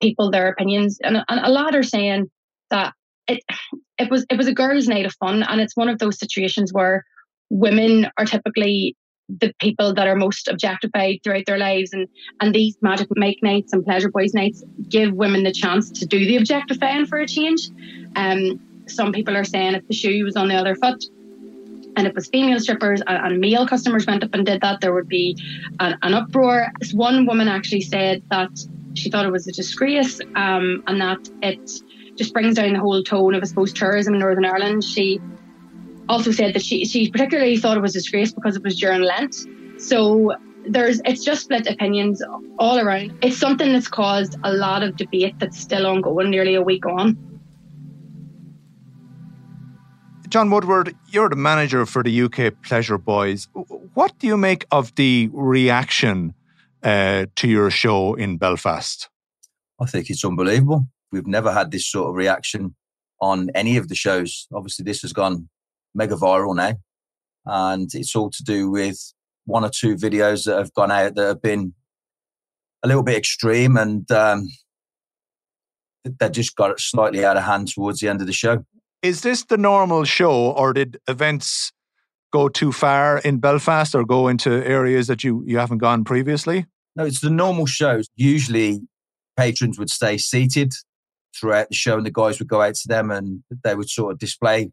people 0.00 0.30
their 0.30 0.48
opinions 0.48 0.98
and, 1.02 1.18
and 1.28 1.40
a 1.46 1.50
lot 1.50 1.76
are 1.76 1.82
saying 1.82 2.28
that 2.70 2.92
it 3.28 3.40
it 3.98 4.10
was 4.10 4.26
it 4.28 4.36
was 4.36 4.48
a 4.48 4.52
girls' 4.52 4.88
night 4.88 5.06
of 5.06 5.14
fun 5.14 5.42
and 5.44 5.60
it's 5.60 5.76
one 5.76 5.88
of 5.88 5.98
those 5.98 6.18
situations 6.18 6.72
where 6.72 7.04
women 7.50 8.08
are 8.18 8.24
typically 8.24 8.96
the 9.28 9.52
people 9.60 9.94
that 9.94 10.08
are 10.08 10.16
most 10.16 10.48
objectified 10.48 11.18
throughout 11.22 11.44
their 11.46 11.58
lives 11.58 11.92
and 11.92 12.08
and 12.40 12.54
these 12.54 12.76
magic 12.82 13.06
Mike 13.16 13.38
nights 13.42 13.72
and 13.72 13.84
pleasure 13.84 14.10
boys 14.10 14.34
nights 14.34 14.64
give 14.88 15.12
women 15.12 15.44
the 15.44 15.52
chance 15.52 15.90
to 15.90 16.04
do 16.04 16.18
the 16.26 16.36
objectifying 16.36 17.06
for 17.06 17.18
a 17.18 17.26
change 17.26 17.70
um 18.16 18.60
some 18.86 19.12
people 19.12 19.36
are 19.36 19.44
saying 19.44 19.74
if 19.74 19.86
the 19.88 19.94
shoe 19.94 20.24
was 20.24 20.36
on 20.36 20.48
the 20.48 20.54
other 20.54 20.74
foot 20.74 21.04
and 21.96 22.06
if 22.06 22.10
it 22.10 22.14
was 22.14 22.28
female 22.28 22.58
strippers 22.58 23.02
and, 23.06 23.18
and 23.26 23.40
male 23.40 23.66
customers 23.66 24.06
went 24.06 24.24
up 24.24 24.30
and 24.34 24.46
did 24.46 24.60
that 24.60 24.80
there 24.80 24.92
would 24.92 25.08
be 25.08 25.36
an, 25.80 25.96
an 26.02 26.14
uproar 26.14 26.68
one 26.92 27.26
woman 27.26 27.48
actually 27.48 27.80
said 27.80 28.22
that 28.30 28.50
she 28.94 29.10
thought 29.10 29.24
it 29.24 29.30
was 29.30 29.46
a 29.46 29.52
disgrace 29.52 30.20
um, 30.36 30.82
and 30.86 31.00
that 31.00 31.18
it 31.42 31.70
just 32.16 32.32
brings 32.32 32.56
down 32.56 32.74
the 32.74 32.80
whole 32.80 33.02
tone 33.02 33.34
of 33.34 33.42
I 33.42 33.46
suppose 33.46 33.72
tourism 33.72 34.14
in 34.14 34.20
Northern 34.20 34.44
Ireland 34.44 34.84
she 34.84 35.20
also 36.08 36.30
said 36.30 36.54
that 36.54 36.62
she 36.62 36.84
she 36.84 37.10
particularly 37.10 37.56
thought 37.56 37.76
it 37.76 37.80
was 37.80 37.94
a 37.94 37.98
disgrace 37.98 38.32
because 38.32 38.56
it 38.56 38.62
was 38.62 38.78
during 38.78 39.02
Lent. 39.02 39.34
So 39.78 40.34
there's 40.66 41.00
it's 41.04 41.24
just 41.24 41.44
split 41.44 41.66
opinions 41.66 42.22
all 42.58 42.78
around. 42.78 43.16
It's 43.22 43.38
something 43.38 43.72
that's 43.72 43.88
caused 43.88 44.36
a 44.44 44.52
lot 44.52 44.82
of 44.82 44.96
debate 44.96 45.38
that's 45.38 45.58
still 45.58 45.86
ongoing, 45.86 46.30
nearly 46.30 46.54
a 46.54 46.62
week 46.62 46.86
on. 46.86 47.31
John 50.32 50.48
Woodward, 50.48 50.96
you're 51.10 51.28
the 51.28 51.36
manager 51.36 51.84
for 51.84 52.02
the 52.02 52.22
UK 52.22 52.54
Pleasure 52.62 52.96
Boys. 52.96 53.48
What 53.92 54.18
do 54.18 54.26
you 54.26 54.38
make 54.38 54.64
of 54.70 54.94
the 54.94 55.28
reaction 55.30 56.32
uh, 56.82 57.26
to 57.36 57.48
your 57.48 57.70
show 57.70 58.14
in 58.14 58.38
Belfast? 58.38 59.10
I 59.78 59.84
think 59.84 60.08
it's 60.08 60.24
unbelievable. 60.24 60.86
We've 61.10 61.26
never 61.26 61.52
had 61.52 61.70
this 61.70 61.86
sort 61.86 62.08
of 62.08 62.14
reaction 62.14 62.74
on 63.20 63.50
any 63.54 63.76
of 63.76 63.88
the 63.88 63.94
shows. 63.94 64.48
Obviously, 64.54 64.84
this 64.84 65.02
has 65.02 65.12
gone 65.12 65.50
mega 65.94 66.14
viral 66.14 66.56
now. 66.56 66.76
And 67.44 67.90
it's 67.92 68.16
all 68.16 68.30
to 68.30 68.42
do 68.42 68.70
with 68.70 69.12
one 69.44 69.66
or 69.66 69.70
two 69.70 69.96
videos 69.96 70.46
that 70.46 70.56
have 70.56 70.72
gone 70.72 70.90
out 70.90 71.14
that 71.14 71.26
have 71.26 71.42
been 71.42 71.74
a 72.82 72.88
little 72.88 73.02
bit 73.02 73.18
extreme 73.18 73.76
and 73.76 74.10
um, 74.10 74.48
they 76.04 76.30
just 76.30 76.56
got 76.56 76.70
it 76.70 76.80
slightly 76.80 77.22
out 77.22 77.36
of 77.36 77.42
hand 77.42 77.68
towards 77.68 78.00
the 78.00 78.08
end 78.08 78.22
of 78.22 78.26
the 78.26 78.32
show. 78.32 78.64
Is 79.02 79.22
this 79.22 79.44
the 79.44 79.56
normal 79.56 80.04
show 80.04 80.52
or 80.52 80.72
did 80.72 80.98
events 81.08 81.72
go 82.32 82.48
too 82.48 82.72
far 82.72 83.18
in 83.18 83.38
Belfast 83.38 83.94
or 83.94 84.04
go 84.04 84.28
into 84.28 84.50
areas 84.66 85.08
that 85.08 85.24
you, 85.24 85.42
you 85.46 85.58
haven't 85.58 85.78
gone 85.78 86.04
previously? 86.04 86.66
No, 86.94 87.04
it's 87.04 87.20
the 87.20 87.30
normal 87.30 87.66
shows. 87.66 88.08
Usually 88.16 88.80
patrons 89.36 89.78
would 89.78 89.90
stay 89.90 90.18
seated 90.18 90.72
throughout 91.38 91.68
the 91.68 91.74
show 91.74 91.96
and 91.96 92.06
the 92.06 92.10
guys 92.10 92.38
would 92.38 92.48
go 92.48 92.62
out 92.62 92.74
to 92.76 92.88
them 92.88 93.10
and 93.10 93.42
they 93.64 93.74
would 93.74 93.90
sort 93.90 94.12
of 94.12 94.18
display 94.18 94.70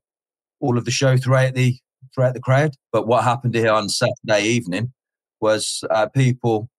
all 0.60 0.78
of 0.78 0.86
the 0.86 0.92
show 0.92 1.18
throughout 1.18 1.56
the 1.56 1.78
throughout 2.14 2.34
the 2.34 2.40
crowd. 2.40 2.76
But 2.92 3.08
what 3.08 3.24
happened 3.24 3.56
here 3.56 3.72
on 3.72 3.90
Saturday 3.90 4.44
evening 4.44 4.94
was 5.42 5.84
uh, 5.90 6.08
people 6.08 6.70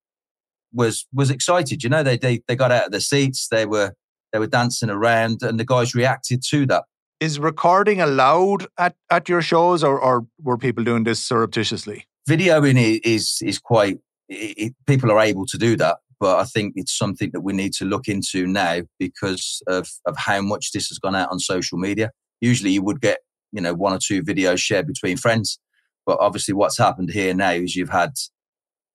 was 0.72 1.06
was 1.12 1.30
excited. 1.30 1.82
You 1.82 1.88
know, 1.88 2.02
they, 2.02 2.16
they 2.16 2.42
they 2.46 2.56
got 2.56 2.72
out 2.72 2.86
of 2.86 2.90
their 2.92 3.00
seats. 3.00 3.48
They 3.48 3.66
were 3.66 3.94
they 4.32 4.38
were 4.38 4.46
dancing 4.46 4.90
around, 4.90 5.42
and 5.42 5.58
the 5.58 5.64
guys 5.64 5.94
reacted 5.94 6.42
to 6.50 6.66
that. 6.66 6.84
Is 7.20 7.38
recording 7.38 8.00
allowed 8.00 8.66
at, 8.78 8.94
at 9.10 9.28
your 9.28 9.42
shows, 9.42 9.84
or, 9.84 10.00
or 10.00 10.26
were 10.42 10.56
people 10.56 10.82
doing 10.82 11.04
this 11.04 11.22
surreptitiously? 11.22 12.06
Videoing 12.26 13.00
is 13.04 13.38
is 13.42 13.58
quite. 13.58 13.98
It, 14.30 14.74
people 14.86 15.10
are 15.12 15.20
able 15.20 15.44
to 15.46 15.58
do 15.58 15.76
that, 15.76 15.98
but 16.18 16.38
I 16.38 16.44
think 16.44 16.74
it's 16.76 16.96
something 16.96 17.30
that 17.32 17.42
we 17.42 17.52
need 17.52 17.74
to 17.74 17.84
look 17.84 18.08
into 18.08 18.46
now 18.46 18.82
because 18.98 19.62
of 19.66 19.90
of 20.06 20.16
how 20.16 20.40
much 20.40 20.72
this 20.72 20.88
has 20.88 20.98
gone 20.98 21.14
out 21.14 21.30
on 21.30 21.38
social 21.40 21.76
media. 21.76 22.10
Usually, 22.40 22.70
you 22.70 22.82
would 22.82 23.02
get 23.02 23.18
you 23.52 23.60
know 23.60 23.74
one 23.74 23.92
or 23.92 23.98
two 23.98 24.22
videos 24.22 24.58
shared 24.58 24.86
between 24.86 25.18
friends. 25.18 25.58
But 26.06 26.18
obviously, 26.20 26.54
what's 26.54 26.78
happened 26.78 27.10
here 27.10 27.34
now 27.34 27.50
is 27.50 27.76
you've 27.76 27.90
had 27.90 28.12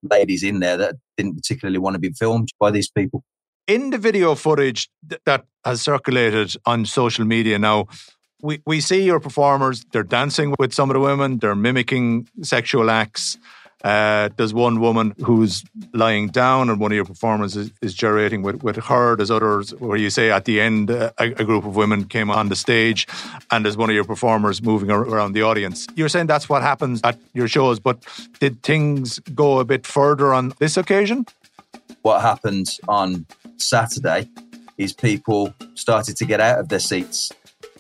ladies 0.01 0.41
in 0.41 0.61
there 0.61 0.77
that 0.77 0.95
didn't 1.15 1.35
particularly 1.35 1.77
want 1.77 1.93
to 1.93 1.99
be 1.99 2.09
filmed 2.09 2.49
by 2.59 2.71
these 2.71 2.89
people. 2.89 3.23
In 3.67 3.89
the 3.89 3.97
video 3.97 4.35
footage 4.35 4.89
th- 5.07 5.21
that 5.25 5.45
has 5.63 5.81
circulated 5.81 6.55
on 6.65 6.85
social 6.85 7.25
media 7.25 7.57
now, 7.57 7.87
we, 8.45 8.61
we 8.65 8.79
see 8.79 9.03
your 9.03 9.19
performers, 9.19 9.83
they're 9.91 10.03
dancing 10.03 10.55
with 10.59 10.73
some 10.73 10.89
of 10.89 10.93
the 10.93 10.99
women, 10.99 11.39
they're 11.39 11.55
mimicking 11.55 12.29
sexual 12.43 12.89
acts. 12.89 13.37
Uh, 13.83 14.29
there's 14.37 14.53
one 14.53 14.79
woman 14.79 15.13
who's 15.23 15.63
lying 15.93 16.27
down, 16.29 16.69
and 16.69 16.79
one 16.79 16.91
of 16.91 16.95
your 16.95 17.05
performers 17.05 17.55
is, 17.55 17.71
is 17.81 17.93
gyrating 17.93 18.41
with, 18.41 18.63
with 18.63 18.77
her. 18.77 19.15
There's 19.15 19.29
others 19.29 19.75
where 19.75 19.97
you 19.97 20.09
say 20.09 20.31
at 20.31 20.45
the 20.45 20.59
end, 20.59 20.89
uh, 20.89 21.11
a, 21.19 21.25
a, 21.33 21.43
group 21.43 21.65
of 21.65 21.75
women 21.75 22.05
came 22.05 22.31
on 22.31 22.49
the 22.49 22.55
stage, 22.55 23.07
and 23.51 23.63
there's 23.63 23.77
one 23.77 23.89
of 23.89 23.95
your 23.95 24.05
performers 24.05 24.61
moving 24.63 24.89
around 24.89 25.33
the 25.33 25.43
audience. 25.43 25.87
You're 25.95 26.09
saying 26.09 26.27
that's 26.27 26.49
what 26.49 26.63
happens 26.63 27.01
at 27.03 27.19
your 27.33 27.47
shows, 27.47 27.79
but 27.79 27.99
did 28.39 28.63
things 28.63 29.19
go 29.19 29.59
a 29.59 29.65
bit 29.65 29.85
further 29.85 30.33
on 30.33 30.53
this 30.57 30.77
occasion? 30.77 31.27
What 32.01 32.21
happened 32.21 32.69
on 32.87 33.27
Saturday 33.57 34.29
is 34.79 34.93
people 34.93 35.53
started 35.75 36.17
to 36.17 36.25
get 36.25 36.39
out 36.39 36.59
of 36.59 36.69
their 36.69 36.79
seats. 36.79 37.31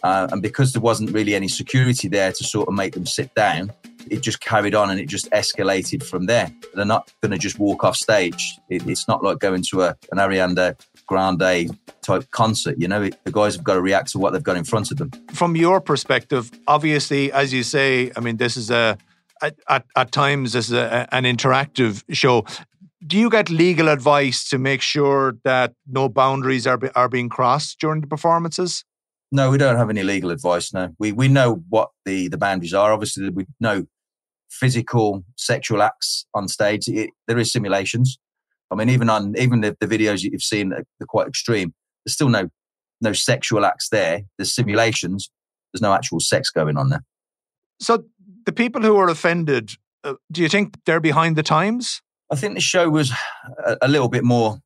Uh, 0.05 0.27
and 0.31 0.43
because 0.43 0.71
there 0.71 0.83
wasn't 0.83 1.09
really 1.09 1.33
any 1.33 1.47
security 1.47 2.07
there 2.07 2.31
to 2.31 2.43
sort 2.43 2.67
of 2.67 2.75
make 2.75 2.93
them 2.93 3.07
sit 3.07 3.33
down, 3.33 3.71
it 4.07 4.21
just 4.21 4.39
carried 4.39 4.75
on 4.75 4.91
and 4.91 4.99
it 4.99 5.07
just 5.07 5.27
escalated 5.31 6.03
from 6.03 6.27
there. 6.27 6.53
They're 6.75 6.85
not 6.85 7.11
going 7.21 7.31
to 7.31 7.39
just 7.39 7.57
walk 7.57 7.83
off 7.83 7.95
stage. 7.95 8.55
It, 8.69 8.87
it's 8.87 9.07
not 9.07 9.23
like 9.23 9.39
going 9.39 9.63
to 9.63 9.81
a, 9.81 9.95
an 10.11 10.19
Ariana 10.19 10.79
Grande 11.07 11.75
type 12.03 12.29
concert. 12.29 12.75
You 12.77 12.87
know, 12.87 13.01
it, 13.01 13.17
the 13.23 13.31
guys 13.31 13.55
have 13.55 13.63
got 13.63 13.73
to 13.73 13.81
react 13.81 14.11
to 14.11 14.19
what 14.19 14.33
they've 14.33 14.43
got 14.43 14.57
in 14.57 14.63
front 14.63 14.91
of 14.91 14.97
them. 14.97 15.09
From 15.33 15.55
your 15.55 15.81
perspective, 15.81 16.51
obviously, 16.67 17.31
as 17.31 17.51
you 17.51 17.63
say, 17.63 18.11
I 18.15 18.19
mean, 18.19 18.37
this 18.37 18.57
is 18.57 18.69
a 18.69 18.99
at, 19.41 19.55
at, 19.67 19.85
at 19.95 20.11
times 20.11 20.53
this 20.53 20.67
is 20.67 20.73
a, 20.73 21.07
an 21.11 21.23
interactive 21.23 22.03
show. 22.11 22.45
Do 23.07 23.17
you 23.17 23.31
get 23.31 23.49
legal 23.49 23.89
advice 23.89 24.47
to 24.49 24.59
make 24.59 24.83
sure 24.83 25.35
that 25.45 25.73
no 25.87 26.09
boundaries 26.09 26.67
are 26.67 26.79
are 26.93 27.09
being 27.09 27.27
crossed 27.27 27.79
during 27.79 28.01
the 28.01 28.07
performances? 28.07 28.85
No, 29.35 29.51
we 29.51 29.57
don't 29.57 29.75
have 29.75 29.89
any 29.89 30.01
legal 30.01 30.31
advice. 30.31 30.73
No, 30.73 30.95
we 30.97 31.11
we 31.11 31.27
know 31.27 31.61
what 31.67 31.89
the 32.05 32.29
the 32.29 32.37
boundaries 32.37 32.73
are. 32.73 32.93
Obviously, 32.93 33.29
we 33.29 33.45
know 33.59 33.85
physical 34.49 35.25
sexual 35.35 35.81
acts 35.81 36.25
on 36.33 36.47
stage. 36.47 36.87
It, 36.87 37.09
there 37.27 37.37
is 37.37 37.51
simulations. 37.51 38.17
I 38.71 38.75
mean, 38.75 38.89
even 38.89 39.09
on 39.09 39.35
even 39.37 39.59
the, 39.59 39.75
the 39.81 39.87
videos 39.87 40.23
you've 40.23 40.41
seen, 40.41 40.69
they're 40.69 40.85
quite 41.07 41.27
extreme. 41.27 41.73
There's 42.05 42.13
still 42.13 42.29
no 42.29 42.47
no 43.01 43.11
sexual 43.11 43.65
acts 43.65 43.89
there. 43.89 44.21
There's 44.37 44.55
simulations. 44.55 45.29
There's 45.73 45.81
no 45.81 45.93
actual 45.93 46.21
sex 46.21 46.49
going 46.49 46.77
on 46.77 46.89
there. 46.89 47.03
So 47.81 48.05
the 48.45 48.53
people 48.53 48.83
who 48.83 48.95
are 48.95 49.09
offended, 49.09 49.71
uh, 50.05 50.13
do 50.31 50.43
you 50.43 50.47
think 50.47 50.77
they're 50.85 51.01
behind 51.01 51.35
the 51.35 51.43
times? 51.43 52.01
I 52.31 52.37
think 52.37 52.53
the 52.53 52.61
show 52.61 52.89
was 52.89 53.11
a, 53.65 53.75
a 53.81 53.87
little 53.89 54.07
bit 54.07 54.23
more 54.23 54.59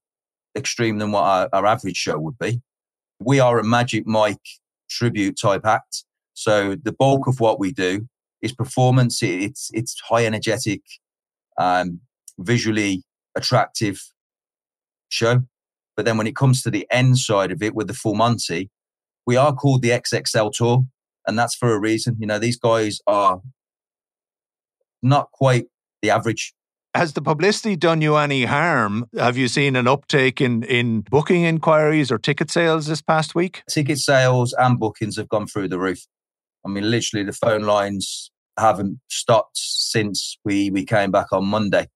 extreme 0.56 1.00
than 1.00 1.12
what 1.12 1.24
our, 1.24 1.50
our 1.54 1.66
average 1.66 1.98
show 1.98 2.20
would 2.20 2.38
be. 2.38 2.62
We 3.20 3.40
are 3.40 3.60
a 3.60 3.64
Magic 3.64 4.08
Mike 4.08 4.48
tribute 4.90 5.38
type 5.40 5.66
act. 5.66 6.06
So 6.34 6.76
the 6.82 6.94
bulk 6.94 7.28
of 7.28 7.40
what 7.40 7.60
we 7.60 7.72
do 7.72 8.08
is 8.42 8.54
performance. 8.54 9.22
It's 9.22 9.70
it's 9.74 10.00
high 10.00 10.26
energetic, 10.26 10.82
um, 11.58 12.00
visually 12.38 13.04
attractive 13.36 14.02
show. 15.10 15.44
But 15.98 16.06
then 16.06 16.18
when 16.18 16.28
it 16.28 16.36
comes 16.36 16.62
to 16.64 16.72
the 16.72 16.88
end 16.92 17.18
side 17.18 17.52
of 17.52 17.62
it 17.62 17.76
with 17.76 17.88
the 17.88 17.94
full 17.94 18.16
Monty, 18.16 18.70
we 19.28 19.36
are 19.36 19.54
called 19.54 19.82
the 19.82 19.90
XXL 19.90 20.54
Tour, 20.54 20.86
and 21.28 21.38
that's 21.38 21.56
for 21.56 21.74
a 21.74 21.80
reason. 21.80 22.16
You 22.20 22.28
know, 22.28 22.40
these 22.40 22.58
guys 22.58 23.00
are 23.06 23.42
not 25.02 25.32
quite 25.32 25.66
the 26.02 26.10
average. 26.10 26.54
Has 26.96 27.14
the 27.14 27.22
publicity 27.22 27.76
done 27.76 28.02
you 28.02 28.16
any 28.16 28.46
harm? 28.46 29.06
Have 29.16 29.38
you 29.38 29.48
seen 29.48 29.76
an 29.76 29.88
uptake 29.88 30.42
in, 30.42 30.64
in 30.64 31.02
booking 31.02 31.44
inquiries 31.44 32.12
or 32.12 32.18
ticket 32.18 32.50
sales 32.50 32.88
this 32.88 33.02
past 33.02 33.36
week? 33.36 33.62
Ticket 33.70 34.00
sales 34.00 34.54
and 34.58 34.80
bookings 34.80 35.16
have 35.18 35.30
gone 35.30 35.46
through 35.46 35.68
the 35.68 35.80
roof. 35.80 36.00
I 36.66 36.70
mean, 36.70 36.90
literally, 36.90 37.24
the 37.24 37.34
phone 37.34 37.62
lines 37.62 38.32
haven't 38.58 39.00
stopped 39.08 39.56
since 39.56 40.38
we, 40.44 40.72
we 40.72 40.84
came 40.84 41.12
back 41.12 41.28
on 41.32 41.46
Monday. 41.46 41.88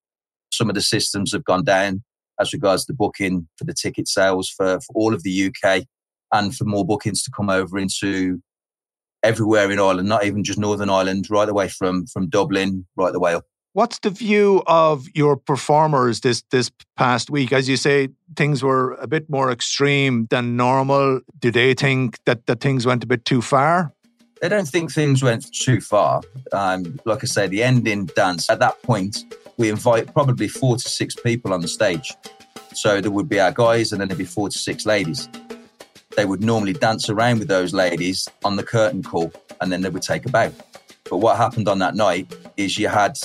Some 0.51 0.69
of 0.69 0.75
the 0.75 0.81
systems 0.81 1.33
have 1.33 1.43
gone 1.43 1.63
down 1.63 2.03
as 2.39 2.53
regards 2.53 2.85
the 2.85 2.93
booking 2.93 3.47
for 3.57 3.63
the 3.63 3.73
ticket 3.73 4.07
sales 4.07 4.49
for, 4.49 4.79
for 4.79 4.93
all 4.93 5.15
of 5.15 5.23
the 5.23 5.51
UK 5.51 5.83
and 6.31 6.55
for 6.55 6.65
more 6.65 6.85
bookings 6.85 7.23
to 7.23 7.31
come 7.35 7.49
over 7.49 7.79
into 7.79 8.41
everywhere 9.23 9.71
in 9.71 9.79
Ireland, 9.79 10.07
not 10.07 10.25
even 10.25 10.43
just 10.43 10.59
Northern 10.59 10.89
Ireland, 10.89 11.27
right 11.29 11.49
away 11.49 11.67
from 11.67 12.05
from 12.07 12.29
Dublin, 12.29 12.85
right 12.95 13.11
the 13.11 13.19
way 13.19 13.33
up. 13.33 13.45
What's 13.73 13.97
the 13.97 14.11
view 14.11 14.61
of 14.67 15.07
your 15.15 15.35
performers 15.35 16.19
this 16.19 16.43
this 16.51 16.69
past 16.95 17.31
week? 17.31 17.51
As 17.51 17.67
you 17.67 17.75
say, 17.75 18.09
things 18.35 18.61
were 18.61 18.93
a 19.01 19.07
bit 19.07 19.27
more 19.31 19.51
extreme 19.51 20.27
than 20.29 20.55
normal. 20.55 21.21
Do 21.39 21.49
they 21.49 21.73
think 21.73 22.19
that, 22.25 22.45
that 22.45 22.61
things 22.61 22.85
went 22.85 23.03
a 23.03 23.07
bit 23.07 23.25
too 23.25 23.41
far? 23.41 23.91
They 24.41 24.49
don't 24.49 24.67
think 24.67 24.93
things 24.93 25.23
went 25.23 25.51
too 25.51 25.81
far. 25.81 26.21
Um, 26.51 26.99
like 27.05 27.23
I 27.23 27.25
say, 27.25 27.47
the 27.47 27.63
ending 27.63 28.05
dance, 28.05 28.47
at 28.47 28.59
that 28.59 28.79
point, 28.83 29.25
we 29.57 29.69
invite 29.69 30.13
probably 30.13 30.47
four 30.47 30.77
to 30.77 30.87
six 30.87 31.15
people 31.15 31.51
on 31.51 31.61
the 31.61 31.67
stage. 31.67 32.13
So 32.75 33.01
there 33.01 33.09
would 33.09 33.27
be 33.27 33.39
our 33.39 33.51
guys 33.51 33.91
and 33.91 33.99
then 33.99 34.07
there'd 34.07 34.19
be 34.19 34.25
four 34.25 34.49
to 34.49 34.57
six 34.57 34.85
ladies. 34.85 35.27
They 36.15 36.25
would 36.25 36.43
normally 36.43 36.73
dance 36.73 37.09
around 37.09 37.39
with 37.39 37.47
those 37.47 37.73
ladies 37.73 38.27
on 38.45 38.55
the 38.55 38.63
curtain 38.63 39.01
call 39.01 39.33
and 39.61 39.71
then 39.71 39.81
they 39.81 39.89
would 39.89 40.03
take 40.03 40.27
a 40.27 40.29
bow. 40.29 40.51
But 41.09 41.17
what 41.17 41.37
happened 41.37 41.67
on 41.67 41.79
that 41.79 41.95
night 41.95 42.35
is 42.55 42.77
you 42.77 42.87
had, 42.87 43.17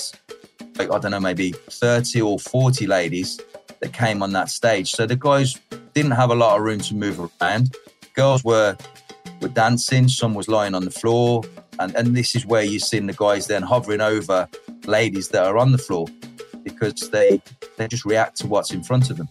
I 0.79 0.99
don't 0.99 1.11
know, 1.11 1.19
maybe 1.19 1.51
30 1.51 2.21
or 2.21 2.39
40 2.39 2.87
ladies 2.87 3.39
that 3.81 3.93
came 3.93 4.23
on 4.23 4.31
that 4.33 4.49
stage. 4.49 4.91
So 4.91 5.05
the 5.05 5.15
guys 5.15 5.59
didn't 5.93 6.11
have 6.11 6.29
a 6.29 6.35
lot 6.35 6.57
of 6.57 6.63
room 6.63 6.79
to 6.79 6.95
move 6.95 7.19
around. 7.41 7.75
Girls 8.13 8.43
were 8.43 8.77
were 9.41 9.49
dancing, 9.49 10.07
some 10.07 10.33
was 10.33 10.47
lying 10.47 10.75
on 10.75 10.85
the 10.85 10.91
floor. 10.91 11.43
And, 11.79 11.95
and 11.95 12.15
this 12.15 12.35
is 12.35 12.45
where 12.45 12.63
you're 12.63 12.79
seeing 12.79 13.07
the 13.07 13.13
guys 13.13 13.47
then 13.47 13.61
hovering 13.61 14.01
over 14.01 14.49
ladies 14.85 15.29
that 15.29 15.43
are 15.45 15.57
on 15.57 15.71
the 15.71 15.77
floor 15.77 16.07
because 16.63 17.09
they 17.09 17.41
they 17.77 17.87
just 17.87 18.05
react 18.05 18.37
to 18.37 18.47
what's 18.47 18.71
in 18.71 18.83
front 18.83 19.09
of 19.09 19.17
them. 19.17 19.29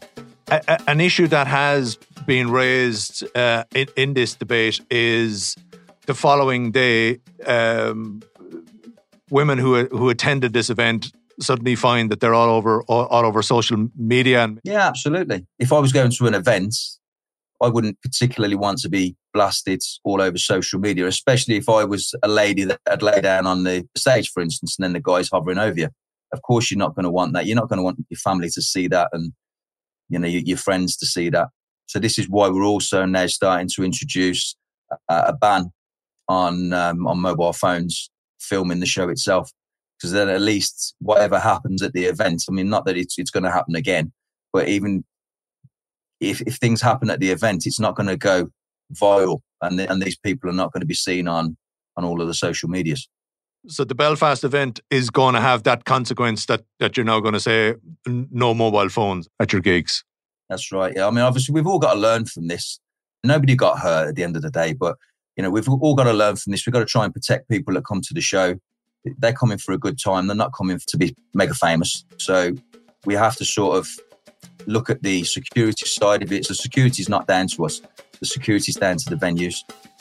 A, 0.50 0.62
a, 0.66 0.90
an 0.90 1.00
issue 1.00 1.26
that 1.28 1.46
has 1.46 1.96
been 2.26 2.50
raised 2.50 3.24
uh, 3.36 3.64
in, 3.74 3.86
in, 3.96 4.14
this 4.14 4.34
debate 4.34 4.80
is 4.90 5.56
the 6.06 6.14
following 6.14 6.70
day, 6.70 7.20
um, 7.46 8.22
women 9.30 9.58
who 9.58 9.84
who 9.86 10.08
attended 10.08 10.54
this 10.54 10.70
event 10.70 11.12
suddenly 11.40 11.74
find 11.76 12.10
that 12.10 12.20
they're 12.20 12.34
all 12.34 12.50
over 12.50 12.82
all, 12.82 13.24
over 13.24 13.42
social 13.42 13.88
media. 13.96 14.44
And- 14.44 14.60
Yeah, 14.64 14.86
absolutely. 14.88 15.46
If 15.58 15.72
I 15.72 15.78
was 15.78 15.92
going 15.92 16.10
to 16.10 16.26
an 16.26 16.34
event 16.34 16.74
I 17.60 17.68
wouldn't 17.68 18.00
particularly 18.02 18.54
want 18.54 18.78
to 18.80 18.88
be 18.88 19.16
blasted 19.34 19.80
all 20.04 20.22
over 20.22 20.38
social 20.38 20.78
media, 20.78 21.06
especially 21.06 21.56
if 21.56 21.68
I 21.68 21.84
was 21.84 22.14
a 22.22 22.28
lady 22.28 22.64
that 22.64 22.80
had 22.88 23.02
lay 23.02 23.20
down 23.20 23.46
on 23.46 23.64
the 23.64 23.86
stage, 23.96 24.30
for 24.30 24.42
instance, 24.42 24.76
and 24.78 24.84
then 24.84 24.92
the 24.92 25.00
guy's 25.00 25.28
hovering 25.28 25.58
over 25.58 25.78
you. 25.78 25.88
Of 26.32 26.42
course, 26.42 26.70
you're 26.70 26.78
not 26.78 26.94
going 26.94 27.04
to 27.04 27.10
want 27.10 27.32
that. 27.32 27.46
You're 27.46 27.56
not 27.56 27.68
going 27.68 27.78
to 27.78 27.82
want 27.82 28.04
your 28.10 28.18
family 28.18 28.48
to 28.50 28.62
see 28.62 28.86
that 28.88 29.08
and 29.12 29.32
you 30.08 30.18
know 30.18 30.28
your, 30.28 30.42
your 30.42 30.56
friends 30.56 30.96
to 30.98 31.06
see 31.06 31.30
that. 31.30 31.48
So 31.86 31.98
this 31.98 32.18
is 32.18 32.28
why 32.28 32.48
we're 32.48 32.64
also 32.64 33.04
now 33.06 33.26
starting 33.26 33.68
to 33.74 33.82
introduce 33.82 34.54
a, 35.08 35.14
a 35.28 35.32
ban 35.32 35.72
on 36.28 36.72
um, 36.72 37.06
on 37.06 37.18
mobile 37.18 37.52
phones 37.52 38.10
filming 38.38 38.80
the 38.80 38.86
show 38.86 39.08
itself, 39.08 39.50
because 39.98 40.12
then 40.12 40.28
at 40.28 40.40
least 40.40 40.94
whatever 41.00 41.38
happens 41.38 41.82
at 41.82 41.92
the 41.92 42.04
event, 42.04 42.44
I 42.48 42.52
mean, 42.52 42.68
not 42.68 42.84
that 42.86 42.96
it's 42.96 43.18
it's 43.18 43.30
going 43.30 43.44
to 43.44 43.50
happen 43.50 43.74
again, 43.74 44.12
but 44.52 44.68
even 44.68 45.04
if, 46.20 46.40
if 46.42 46.56
things 46.56 46.80
happen 46.80 47.10
at 47.10 47.20
the 47.20 47.30
event, 47.30 47.66
it's 47.66 47.80
not 47.80 47.96
going 47.96 48.08
to 48.08 48.16
go 48.16 48.50
viral, 48.94 49.40
and 49.60 49.78
the, 49.78 49.90
and 49.90 50.02
these 50.02 50.16
people 50.16 50.48
are 50.50 50.54
not 50.54 50.72
going 50.72 50.80
to 50.80 50.86
be 50.86 50.94
seen 50.94 51.28
on 51.28 51.56
on 51.96 52.04
all 52.04 52.20
of 52.20 52.28
the 52.28 52.34
social 52.34 52.68
medias. 52.68 53.08
So 53.66 53.84
the 53.84 53.94
Belfast 53.94 54.44
event 54.44 54.80
is 54.90 55.10
going 55.10 55.34
to 55.34 55.40
have 55.40 55.64
that 55.64 55.84
consequence 55.84 56.46
that 56.46 56.64
that 56.78 56.96
you're 56.96 57.04
now 57.04 57.20
going 57.20 57.34
to 57.34 57.40
say 57.40 57.74
no 58.06 58.54
mobile 58.54 58.88
phones 58.88 59.28
at 59.40 59.52
your 59.52 59.62
gigs. 59.62 60.04
That's 60.48 60.72
right. 60.72 60.94
Yeah, 60.96 61.06
I 61.06 61.10
mean, 61.10 61.20
obviously, 61.20 61.52
we've 61.52 61.66
all 61.66 61.78
got 61.78 61.94
to 61.94 62.00
learn 62.00 62.24
from 62.24 62.48
this. 62.48 62.80
Nobody 63.24 63.56
got 63.56 63.80
hurt 63.80 64.08
at 64.08 64.14
the 64.14 64.24
end 64.24 64.36
of 64.36 64.42
the 64.42 64.50
day, 64.50 64.72
but 64.72 64.96
you 65.36 65.42
know, 65.42 65.50
we've 65.50 65.68
all 65.68 65.94
got 65.94 66.04
to 66.04 66.12
learn 66.12 66.36
from 66.36 66.52
this. 66.52 66.66
We've 66.66 66.72
got 66.72 66.80
to 66.80 66.86
try 66.86 67.04
and 67.04 67.12
protect 67.12 67.48
people 67.48 67.74
that 67.74 67.84
come 67.84 68.00
to 68.00 68.14
the 68.14 68.20
show. 68.20 68.56
They're 69.04 69.32
coming 69.32 69.58
for 69.58 69.72
a 69.72 69.78
good 69.78 69.98
time. 69.98 70.26
They're 70.26 70.36
not 70.36 70.52
coming 70.52 70.78
to 70.86 70.96
be 70.96 71.14
mega 71.34 71.54
famous. 71.54 72.04
So 72.18 72.52
we 73.04 73.14
have 73.14 73.36
to 73.36 73.44
sort 73.44 73.76
of 73.76 73.88
look 74.66 74.90
at 74.90 75.02
the 75.02 75.24
security 75.24 75.86
side 75.86 76.22
of 76.22 76.32
it. 76.32 76.44
So 76.46 76.54
security 76.54 77.02
is 77.02 77.08
not 77.08 77.26
down 77.26 77.48
to 77.48 77.64
us. 77.64 77.80
The 78.20 78.26
security 78.26 78.70
is 78.70 78.76
down 78.76 78.96
to 78.98 79.10
the 79.10 79.16
venues. 79.16 79.56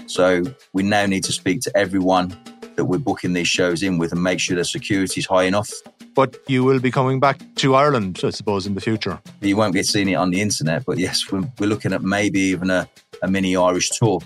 So 0.08 0.44
we 0.74 0.84
now 0.84 1.06
need 1.06 1.24
to 1.26 1.32
speak 1.32 1.62
to 1.62 1.78
everyone 1.78 2.38
that 2.76 2.86
we're 2.86 2.98
booking 2.98 3.34
these 3.34 3.48
shows 3.48 3.84
in 3.84 3.98
with 3.98 4.12
and 4.12 4.22
make 4.24 4.40
sure 4.40 4.56
their 4.56 4.64
security 4.64 5.20
is 5.20 5.26
high 5.26 5.44
enough. 5.44 5.70
But 6.16 6.38
you 6.48 6.64
will 6.64 6.80
be 6.80 6.92
coming 6.92 7.20
back 7.20 7.40
to 7.56 7.76
Ireland, 7.76 8.22
I 8.24 8.32
suppose, 8.32 8.66
in 8.66 8.74
the 8.74 8.82
future. 8.82 9.20
You 9.42 9.56
won't 9.58 9.74
get 9.74 9.86
seeing 9.86 10.10
it 10.10 10.16
on 10.16 10.32
the 10.32 10.42
internet, 10.42 10.86
but 10.86 10.98
yes, 10.98 11.32
we're, 11.32 11.44
we're 11.60 11.68
looking 11.68 11.94
at 11.94 12.02
maybe 12.02 12.40
even 12.40 12.70
a, 12.70 12.90
a 13.22 13.28
mini 13.28 13.56
Irish 13.56 13.90
tour 13.90 14.22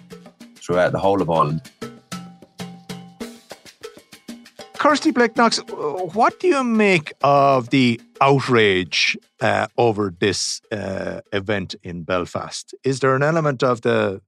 throughout 0.56 0.92
the 0.92 1.00
whole 1.00 1.22
of 1.22 1.30
Ireland. 1.30 1.62
Kirsty 4.82 5.12
Blake 5.12 5.38
Knox, 5.38 5.60
what 5.68 6.40
do 6.40 6.48
you 6.48 6.64
make 6.64 7.14
of 7.22 7.70
the 7.70 8.02
outrage 8.20 9.16
uh, 9.40 9.68
over 9.78 10.12
this 10.20 10.60
uh, 10.72 11.22
event 11.32 11.76
in 11.84 12.02
Belfast? 12.02 12.74
Is 12.84 13.00
there 13.00 13.16
an 13.16 13.22
element 13.22 13.62
of 13.62 13.82
the 13.82 14.22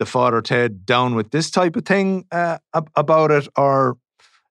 the 0.00 0.04
Father 0.04 0.42
Ted 0.42 0.84
down 0.84 1.14
with 1.14 1.30
this 1.30 1.52
type 1.52 1.76
of 1.76 1.84
thing 1.84 2.26
uh, 2.32 2.58
about 2.96 3.30
it, 3.30 3.46
or 3.56 3.96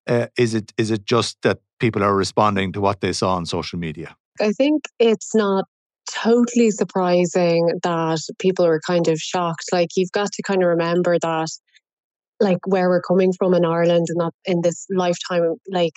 uh, 0.07 0.27
is 0.37 0.53
it 0.53 0.71
is 0.77 0.89
it 0.89 1.03
just 1.03 1.35
that 1.41 1.59
people 1.81 2.01
are 2.01 2.15
responding 2.15 2.71
to 2.71 2.79
what 2.79 3.01
they 3.01 3.11
saw 3.11 3.35
on 3.35 3.45
social 3.45 3.77
media? 3.77 4.15
I 4.39 4.53
think 4.53 4.85
it's 4.99 5.35
not 5.35 5.65
totally 6.09 6.71
surprising 6.71 7.77
that 7.83 8.21
people 8.39 8.65
are 8.65 8.79
kind 8.87 9.09
of 9.09 9.19
shocked. 9.19 9.65
Like 9.73 9.89
you've 9.97 10.13
got 10.13 10.31
to 10.31 10.41
kind 10.43 10.63
of 10.63 10.69
remember 10.69 11.19
that 11.19 11.49
like 12.41 12.59
where 12.65 12.89
we're 12.89 13.01
coming 13.01 13.31
from 13.31 13.53
in 13.53 13.63
Ireland 13.63 14.07
and 14.09 14.17
not 14.17 14.33
in 14.45 14.61
this 14.61 14.85
lifetime, 14.89 15.55
like 15.69 15.93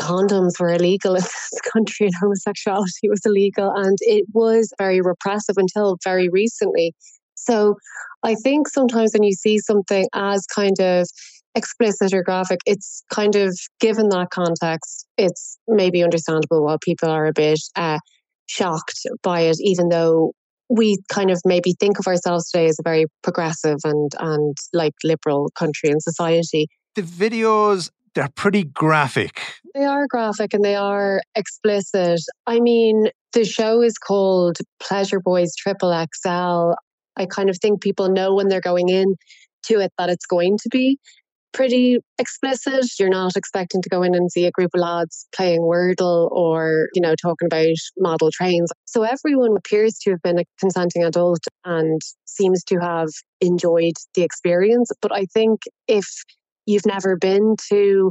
condoms 0.00 0.58
were 0.60 0.72
illegal 0.72 1.14
in 1.14 1.22
this 1.50 1.60
country 1.72 2.06
and 2.06 2.14
homosexuality 2.20 3.08
was 3.08 3.20
illegal. 3.26 3.72
And 3.74 3.98
it 4.00 4.26
was 4.32 4.72
very 4.78 5.00
repressive 5.00 5.56
until 5.58 5.98
very 6.04 6.28
recently. 6.28 6.94
So 7.34 7.74
I 8.22 8.34
think 8.34 8.68
sometimes 8.68 9.12
when 9.12 9.22
you 9.22 9.34
see 9.34 9.58
something 9.58 10.06
as 10.14 10.46
kind 10.46 10.78
of 10.80 11.06
explicit 11.54 12.12
or 12.12 12.22
graphic, 12.22 12.60
it's 12.66 13.02
kind 13.12 13.36
of 13.36 13.56
given 13.80 14.08
that 14.10 14.30
context, 14.30 15.06
it's 15.16 15.58
maybe 15.68 16.02
understandable 16.02 16.64
why 16.64 16.76
people 16.82 17.10
are 17.10 17.26
a 17.26 17.32
bit 17.32 17.60
uh, 17.76 17.98
shocked 18.46 19.06
by 19.22 19.42
it, 19.42 19.56
even 19.60 19.88
though 19.88 20.32
we 20.68 20.98
kind 21.08 21.30
of 21.30 21.40
maybe 21.44 21.74
think 21.78 21.98
of 21.98 22.06
ourselves 22.06 22.50
today 22.50 22.66
as 22.66 22.78
a 22.78 22.82
very 22.82 23.06
progressive 23.22 23.78
and 23.84 24.12
and 24.18 24.56
like 24.72 24.94
liberal 25.04 25.50
country 25.58 25.90
and 25.90 26.02
society. 26.02 26.68
The 26.94 27.02
videos 27.02 27.90
they're 28.14 28.30
pretty 28.34 28.64
graphic. 28.64 29.42
They 29.74 29.84
are 29.84 30.06
graphic 30.06 30.54
and 30.54 30.64
they 30.64 30.74
are 30.74 31.20
explicit. 31.34 32.18
I 32.46 32.60
mean, 32.60 33.08
the 33.34 33.44
show 33.44 33.82
is 33.82 33.98
called 33.98 34.56
Pleasure 34.80 35.20
Boys 35.20 35.54
Triple 35.54 35.92
XL. 35.92 36.72
I 37.18 37.26
kind 37.28 37.50
of 37.50 37.58
think 37.60 37.82
people 37.82 38.08
know 38.08 38.34
when 38.34 38.48
they're 38.48 38.62
going 38.62 38.88
in 38.88 39.16
to 39.64 39.80
it 39.80 39.92
that 39.98 40.08
it's 40.08 40.24
going 40.24 40.56
to 40.62 40.68
be 40.70 40.98
pretty 41.52 41.98
explicit. 42.18 42.86
You're 42.98 43.08
not 43.08 43.36
expecting 43.36 43.82
to 43.82 43.88
go 43.88 44.02
in 44.02 44.14
and 44.14 44.30
see 44.30 44.46
a 44.46 44.50
group 44.50 44.70
of 44.74 44.80
lads 44.80 45.26
playing 45.34 45.62
Wordle 45.62 46.30
or, 46.30 46.88
you 46.94 47.00
know, 47.00 47.14
talking 47.14 47.46
about 47.46 47.74
model 47.98 48.30
trains. 48.32 48.70
So 48.84 49.02
everyone 49.02 49.56
appears 49.56 49.98
to 50.02 50.10
have 50.10 50.22
been 50.22 50.38
a 50.38 50.44
consenting 50.60 51.04
adult 51.04 51.40
and 51.64 52.00
seems 52.26 52.62
to 52.64 52.76
have 52.78 53.08
enjoyed 53.40 53.94
the 54.14 54.22
experience. 54.22 54.90
But 55.00 55.12
I 55.12 55.26
think 55.26 55.60
if 55.88 56.06
you've 56.66 56.86
never 56.86 57.16
been 57.16 57.56
to 57.70 58.10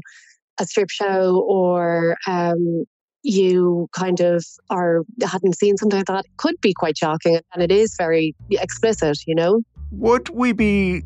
a 0.60 0.66
strip 0.66 0.90
show 0.90 1.46
or 1.48 2.16
um, 2.28 2.86
you 3.24 3.88
kind 3.94 4.22
of 4.22 4.44
are 4.70 5.02
hadn't 5.24 5.58
seen 5.58 5.78
something 5.78 6.00
like 6.00 6.08
that, 6.08 6.26
it 6.26 6.32
could 6.38 6.56
be 6.62 6.74
quite 6.74 6.98
shocking. 6.98 7.40
And 7.54 7.64
it 7.64 7.72
is 7.72 7.96
very 7.98 8.36
explicit, 8.52 9.18
you 9.28 9.36
know? 9.36 9.62
Would 9.92 10.30
we 10.30 10.52
be 10.52 11.04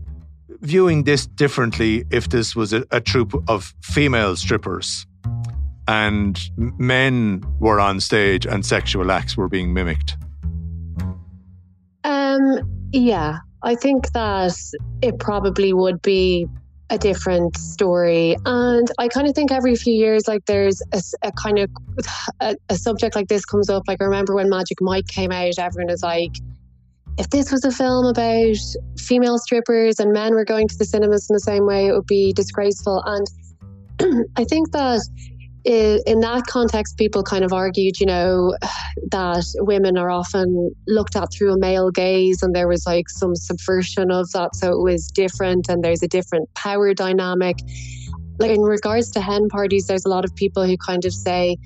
viewing 0.62 1.04
this 1.04 1.26
differently 1.26 2.06
if 2.10 2.30
this 2.30 2.56
was 2.56 2.74
a, 2.74 2.86
a 2.92 3.00
troupe 3.02 3.44
of 3.50 3.74
female 3.82 4.36
strippers 4.36 5.06
and 5.88 6.40
men 6.78 7.44
were 7.60 7.80
on 7.80 8.00
stage 8.00 8.46
and 8.46 8.66
sexual 8.66 9.12
acts 9.12 9.36
were 9.36 9.48
being 9.48 9.74
mimicked? 9.74 10.18
Um, 12.04 12.90
yeah, 12.92 13.40
I 13.64 13.76
think 13.76 14.12
that 14.14 14.56
it 15.02 15.20
probably 15.20 15.74
would 15.74 16.02
be 16.02 16.48
a 16.90 16.98
different 16.98 17.58
story. 17.58 18.36
And 18.46 18.90
I 18.98 19.08
kind 19.08 19.28
of 19.28 19.36
think 19.36 19.52
every 19.52 19.76
few 19.76 19.94
years, 19.94 20.28
like 20.28 20.46
there's 20.46 20.82
a, 20.92 21.02
a 21.24 21.32
kind 21.32 21.60
of 21.60 21.70
a, 22.40 22.56
a, 22.70 22.76
subject 22.76 23.16
like 23.16 23.28
this 23.28 23.46
comes 23.46 23.70
up. 23.70 23.84
Like 23.88 24.02
I 24.02 24.06
remember 24.06 24.34
when 24.34 24.50
Magic 24.50 24.80
Mike 24.82 25.08
came 25.08 25.32
out, 25.32 25.60
everyone 25.60 25.92
was 25.92 26.02
like, 26.02 26.32
if 27.20 27.30
this 27.32 27.52
was 27.52 27.66
a 27.66 27.72
film 27.72 28.06
about 28.06 28.56
female 28.98 29.38
strippers 29.38 30.00
and 30.00 30.14
men 30.14 30.34
were 30.34 30.46
going 30.46 30.70
to 30.70 30.78
the 30.78 30.86
cinemas 30.86 31.30
in 31.30 31.34
the 31.34 31.42
same 31.42 31.66
way, 31.66 31.88
it 31.88 31.92
would 31.92 32.08
be 32.08 32.32
disgraceful. 32.32 33.04
And 33.06 34.26
I 34.38 34.46
think 34.46 34.72
that 34.72 35.02
in 35.66 36.22
that 36.22 36.44
context, 36.48 36.98
people 36.98 37.22
kind 37.22 37.44
of 37.44 37.52
argued, 37.52 38.00
you 38.00 38.06
know, 38.06 38.56
that 39.12 39.44
women 39.58 39.98
are 39.98 40.10
often 40.10 40.74
looked 40.88 41.18
at 41.18 41.28
through 41.34 41.52
a 41.52 41.60
male 41.60 41.92
gaze, 41.92 42.42
and 42.42 42.56
there 42.56 42.70
was 42.70 42.86
like 42.86 43.10
some 43.10 43.36
subversion 43.36 44.12
of 44.12 44.32
that. 44.32 44.56
So 44.56 44.72
it 44.72 44.82
was 44.82 45.08
different, 45.08 45.68
and 45.68 45.84
there's 45.84 46.02
a 46.02 46.08
different 46.08 46.52
power 46.54 46.94
dynamic. 46.94 47.58
Like 48.40 48.52
in 48.52 48.62
regards 48.62 49.12
to 49.12 49.20
hen 49.20 49.50
parties, 49.50 49.88
there's 49.88 50.06
a 50.06 50.10
lot 50.10 50.24
of 50.24 50.34
people 50.36 50.66
who 50.66 50.78
kind 50.78 51.04
of 51.04 51.14
say, 51.14 51.58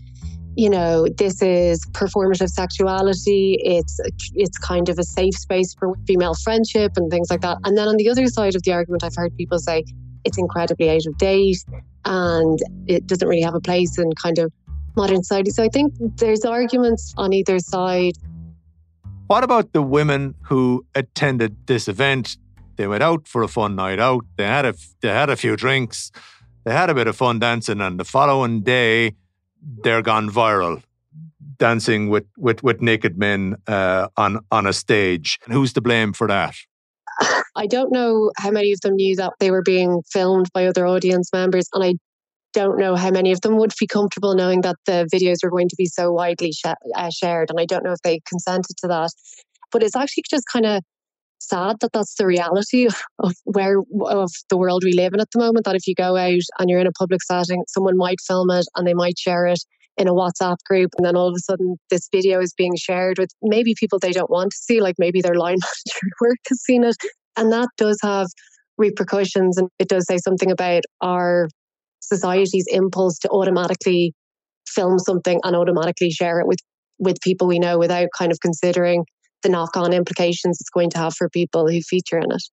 you 0.56 0.70
know, 0.70 1.08
this 1.18 1.42
is 1.42 1.86
performative 1.92 2.50
sexuality. 2.50 3.58
It's 3.64 4.00
it's 4.34 4.58
kind 4.58 4.90
of 4.90 5.00
a 5.00 5.04
safe 5.04 5.34
space 5.36 5.74
for 5.74 5.94
female 6.06 6.36
friendship 6.36 6.94
and 6.96 7.10
things 7.10 7.30
like 7.30 7.42
that. 7.42 7.58
And 7.64 7.78
then 7.78 7.88
on 7.88 7.98
the 7.98 8.10
other 8.10 8.28
side 8.28 8.56
of 8.56 8.64
the 8.64 8.74
argument, 8.74 9.04
I've 9.04 9.16
heard 9.16 9.36
people 9.36 9.60
say 9.60 9.84
it's 10.24 10.38
incredibly 10.38 10.90
out 10.90 11.06
of 11.06 11.18
date 11.18 11.64
and 12.06 12.60
it 12.88 13.08
doesn't 13.08 13.28
really 13.28 13.42
have 13.42 13.56
a 13.56 13.60
place 13.60 13.98
in 13.98 14.12
kind 14.14 14.38
of 14.38 14.52
modern 14.96 15.24
society. 15.24 15.52
So 15.52 15.64
I 15.64 15.70
think 15.70 15.94
there's 16.18 16.46
arguments 16.46 17.14
on 17.18 17.34
either 17.34 17.60
side. 17.60 18.14
What 19.28 19.44
about 19.44 19.74
the 19.74 19.82
women 19.82 20.36
who 20.44 20.86
attended 20.94 21.66
this 21.66 21.88
event? 21.88 22.38
They 22.76 22.88
went 22.88 23.04
out 23.04 23.28
for 23.28 23.42
a 23.42 23.48
fun 23.48 23.76
night 23.76 24.00
out. 24.00 24.26
They 24.38 24.46
had 24.46 24.66
a 24.66 24.76
they 25.02 25.10
had 25.10 25.30
a 25.30 25.36
few 25.36 25.56
drinks. 25.56 26.12
They 26.64 26.72
had 26.72 26.90
a 26.90 26.94
bit 26.94 27.08
of 27.08 27.16
fun 27.16 27.40
dancing, 27.40 27.82
and 27.82 28.00
the 28.00 28.06
following 28.06 28.62
day, 28.62 29.16
they're 29.84 30.02
gone 30.02 30.30
viral, 30.30 30.84
dancing 31.58 32.10
with 32.10 32.26
with, 32.38 32.64
with 32.64 32.82
naked 32.82 33.18
men 33.18 33.56
uh, 33.68 34.08
on 34.18 34.40
on 34.52 34.66
a 34.68 34.74
stage. 34.74 35.40
Who's 35.50 35.74
to 35.74 35.82
blame 35.82 36.14
for 36.14 36.28
that? 36.28 36.56
I 37.56 37.68
don't 37.68 37.92
know 37.92 38.32
how 38.38 38.52
many 38.52 38.72
of 38.72 38.82
them 38.82 38.96
knew 38.96 39.16
that 39.18 39.34
they 39.40 39.52
were 39.52 39.62
being 39.62 40.02
filmed 40.12 40.48
by 40.54 40.66
other 40.66 40.88
audience 40.88 41.30
members, 41.32 41.68
and 41.74 41.84
I 41.84 41.94
don't 42.54 42.78
know 42.78 42.96
how 42.96 43.12
many 43.12 43.32
of 43.32 43.42
them 43.42 43.58
would 43.58 43.74
be 43.80 43.88
comfortable 43.88 44.36
knowing 44.36 44.62
that 44.62 44.76
the 44.86 45.08
videos 45.14 45.38
were 45.44 45.50
going 45.50 45.70
to 45.70 45.76
be 45.76 45.86
so 45.86 46.12
widely 46.12 46.52
sh- 46.52 46.66
uh, 46.96 47.10
shared. 47.10 47.50
And 47.50 47.60
I 47.60 47.66
don't 47.66 47.84
know 47.84 47.92
if 47.94 48.02
they 48.04 48.22
consented 48.28 48.78
to 48.78 48.88
that. 48.88 49.10
But 49.72 49.82
it's 49.82 49.96
actually 49.96 50.24
just 50.30 50.46
kind 50.52 50.66
of 50.68 50.84
sad 51.48 51.78
that 51.82 51.92
that's 51.94 52.16
the 52.16 52.26
reality 52.26 52.88
of 53.20 53.34
where 53.44 53.80
of 54.06 54.32
the 54.50 54.58
world 54.58 54.84
we 54.84 54.94
live 54.94 55.14
in 55.14 55.20
at 55.20 55.32
the 55.32 55.40
moment. 55.40 55.66
That 55.66 55.76
if 55.76 55.88
you 55.88 55.96
go 55.96 56.16
out 56.16 56.42
and 56.60 56.70
you're 56.70 56.80
in 56.80 56.88
a 56.88 56.92
public 56.92 57.22
setting, 57.24 57.64
someone 57.68 57.98
might 57.98 58.22
film 58.26 58.50
it 58.52 58.66
and 58.76 58.88
they 58.88 58.94
might 58.94 59.18
share 59.18 59.46
it 59.48 59.60
in 59.98 60.08
a 60.08 60.14
WhatsApp 60.14 60.58
group, 60.68 60.90
and 60.98 61.06
then 61.06 61.16
all 61.16 61.28
of 61.28 61.36
a 61.36 61.40
sudden 61.40 61.78
this 61.92 62.10
video 62.12 62.42
is 62.42 62.54
being 62.58 62.76
shared 62.76 63.20
with 63.20 63.30
maybe 63.44 63.76
people 63.80 64.00
they 64.00 64.12
don't 64.12 64.32
want 64.32 64.52
to 64.52 64.58
see, 64.58 64.82
like 64.82 64.96
maybe 64.98 65.22
their 65.22 65.36
line 65.36 65.58
manager 65.62 66.16
work 66.20 66.38
has 66.50 66.62
seen 66.64 66.84
it, 66.84 66.96
and 67.38 67.52
that 67.52 67.70
does 67.78 68.00
have 68.02 68.28
repercussions, 68.78 69.58
and 69.58 69.70
it 69.78 69.88
does 69.88 70.06
say 70.08 70.18
something 70.18 70.52
about 70.52 70.82
our 71.02 71.48
society's 72.00 72.66
impulse 72.70 73.18
to 73.20 73.30
automatically 73.30 74.14
film 74.68 74.98
something 75.00 75.40
and 75.44 75.56
automatically 75.56 76.10
share 76.10 76.40
it 76.40 76.48
with 76.48 76.60
with 77.00 77.18
people 77.22 77.48
we 77.48 77.60
know 77.60 77.78
without 77.78 78.08
kind 78.18 78.32
of 78.32 78.40
considering 78.40 79.04
the 79.44 79.50
knock-on 79.50 79.94
implications 79.94 80.58
it's 80.60 80.70
going 80.70 80.90
to 80.92 80.98
have 80.98 81.14
for 81.14 81.30
people 81.30 81.68
who 81.68 81.82
feature 81.82 82.18
in 82.18 82.32
it. 82.32 82.44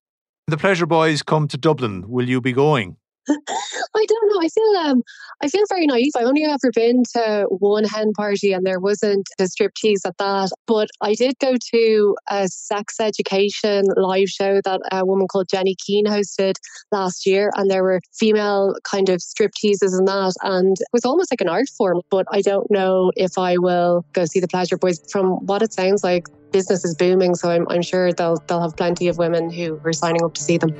The 0.46 0.58
Pleasure 0.58 0.86
Boys 0.86 1.22
come 1.22 1.48
to 1.48 1.56
Dublin. 1.56 2.08
Will 2.08 2.28
you 2.28 2.40
be 2.40 2.52
going? 2.52 2.96
I 3.28 4.06
don't 4.06 4.32
know. 4.32 4.40
I 4.40 4.48
feel 4.48 4.90
um, 4.90 5.02
I 5.42 5.48
feel 5.48 5.64
very 5.68 5.86
naive. 5.86 6.12
I've 6.16 6.26
only 6.26 6.44
ever 6.44 6.70
been 6.74 7.02
to 7.14 7.46
one 7.50 7.84
hen 7.84 8.12
party, 8.12 8.52
and 8.52 8.66
there 8.66 8.80
wasn't 8.80 9.28
a 9.38 9.44
striptease 9.44 10.06
at 10.06 10.16
that. 10.18 10.50
But 10.66 10.88
I 11.00 11.14
did 11.14 11.34
go 11.40 11.54
to 11.74 12.16
a 12.28 12.48
sex 12.48 12.96
education 13.00 13.84
live 13.96 14.28
show 14.28 14.60
that 14.64 14.80
a 14.90 15.04
woman 15.04 15.28
called 15.28 15.48
Jenny 15.48 15.76
Keane 15.86 16.06
hosted 16.06 16.54
last 16.90 17.26
year, 17.26 17.50
and 17.56 17.70
there 17.70 17.82
were 17.82 18.00
female 18.18 18.74
kind 18.84 19.08
of 19.08 19.20
stripteases 19.20 19.96
and 19.96 20.08
that, 20.08 20.34
and 20.42 20.76
it 20.80 20.88
was 20.92 21.04
almost 21.04 21.32
like 21.32 21.40
an 21.40 21.48
art 21.48 21.68
form. 21.76 22.00
But 22.10 22.26
I 22.32 22.40
don't 22.40 22.70
know 22.70 23.12
if 23.16 23.38
I 23.38 23.58
will 23.58 24.04
go 24.12 24.24
see 24.24 24.40
the 24.40 24.48
Pleasure 24.48 24.78
Boys. 24.78 25.00
From 25.10 25.46
what 25.46 25.62
it 25.62 25.72
sounds 25.72 26.02
like, 26.02 26.26
business 26.52 26.84
is 26.84 26.94
booming, 26.94 27.34
so 27.34 27.50
I'm, 27.50 27.66
I'm 27.68 27.82
sure 27.82 28.12
they'll 28.12 28.36
they'll 28.46 28.62
have 28.62 28.76
plenty 28.76 29.08
of 29.08 29.18
women 29.18 29.50
who 29.50 29.80
are 29.84 29.92
signing 29.92 30.22
up 30.24 30.34
to 30.34 30.42
see 30.42 30.58
them. 30.58 30.74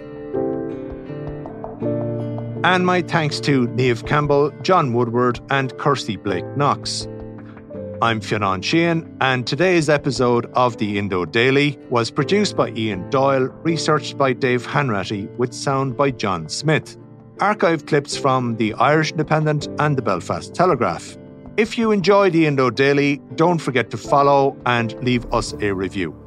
And 2.62 2.84
my 2.84 3.00
thanks 3.00 3.40
to 3.40 3.66
Niamh 3.68 4.06
Campbell, 4.06 4.50
John 4.62 4.92
Woodward, 4.92 5.40
and 5.50 5.76
Kirsty 5.78 6.16
Blake 6.16 6.44
Knox. 6.56 7.08
I'm 8.02 8.20
Fionn 8.20 8.62
Sheehan, 8.62 9.16
and 9.20 9.46
today's 9.46 9.90
episode 9.90 10.46
of 10.54 10.78
the 10.78 10.98
Indo 10.98 11.26
Daily 11.26 11.78
was 11.90 12.10
produced 12.10 12.56
by 12.56 12.70
Ian 12.70 13.08
Doyle, 13.10 13.48
researched 13.62 14.16
by 14.16 14.32
Dave 14.32 14.66
Hanratty, 14.66 15.34
with 15.36 15.52
sound 15.52 15.96
by 15.96 16.10
John 16.10 16.48
Smith. 16.48 16.96
Archive 17.40 17.86
clips 17.86 18.16
from 18.16 18.56
the 18.56 18.74
Irish 18.74 19.12
Independent 19.12 19.68
and 19.78 19.96
the 19.98 20.02
Belfast 20.02 20.54
Telegraph. 20.54 21.16
If 21.60 21.76
you 21.76 21.90
enjoy 21.90 22.30
the 22.30 22.46
Indo 22.46 22.70
Daily, 22.70 23.20
don't 23.34 23.58
forget 23.58 23.90
to 23.90 23.98
follow 23.98 24.56
and 24.64 24.94
leave 25.04 25.30
us 25.30 25.52
a 25.60 25.74
review. 25.74 26.19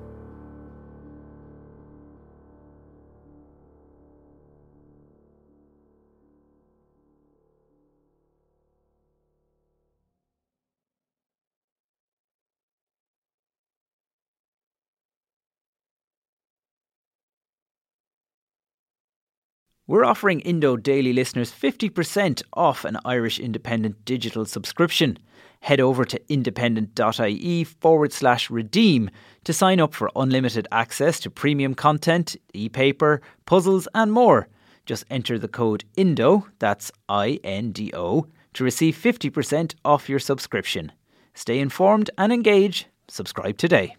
We're 19.86 20.06
offering 20.06 20.40
Indo 20.40 20.78
Daily 20.78 21.12
listeners 21.12 21.52
50% 21.52 22.42
off 22.54 22.86
an 22.86 22.98
Irish 23.04 23.38
Independent 23.38 24.06
digital 24.06 24.46
subscription. 24.46 25.18
Head 25.60 25.82
over 25.82 26.06
to 26.06 26.22
independent.ie 26.32 27.66
forward 27.66 28.14
slash 28.14 28.50
redeem 28.50 29.10
to 29.44 29.52
sign 29.52 29.82
up 29.82 29.94
for 29.94 30.10
unlimited 30.16 30.70
access 30.72 31.20
to 31.20 31.30
premium 31.30 31.76
content, 31.76 32.38
e 32.54 32.70
paper, 32.70 33.22
puzzles, 33.46 33.90
and 33.94 34.14
more. 34.14 34.48
Just 34.86 35.04
enter 35.10 35.38
the 35.38 35.50
code 35.50 35.84
INDO, 35.98 36.48
that's 36.60 36.90
I 37.10 37.42
N 37.44 37.74
D 37.74 37.92
O, 37.94 38.28
to 38.54 38.64
receive 38.64 38.96
50% 38.96 39.76
off 39.84 40.08
your 40.08 40.20
subscription. 40.20 40.94
Stay 41.34 41.60
informed 41.60 42.10
and 42.18 42.32
engage. 42.32 42.86
Subscribe 43.10 43.58
today. 43.58 43.98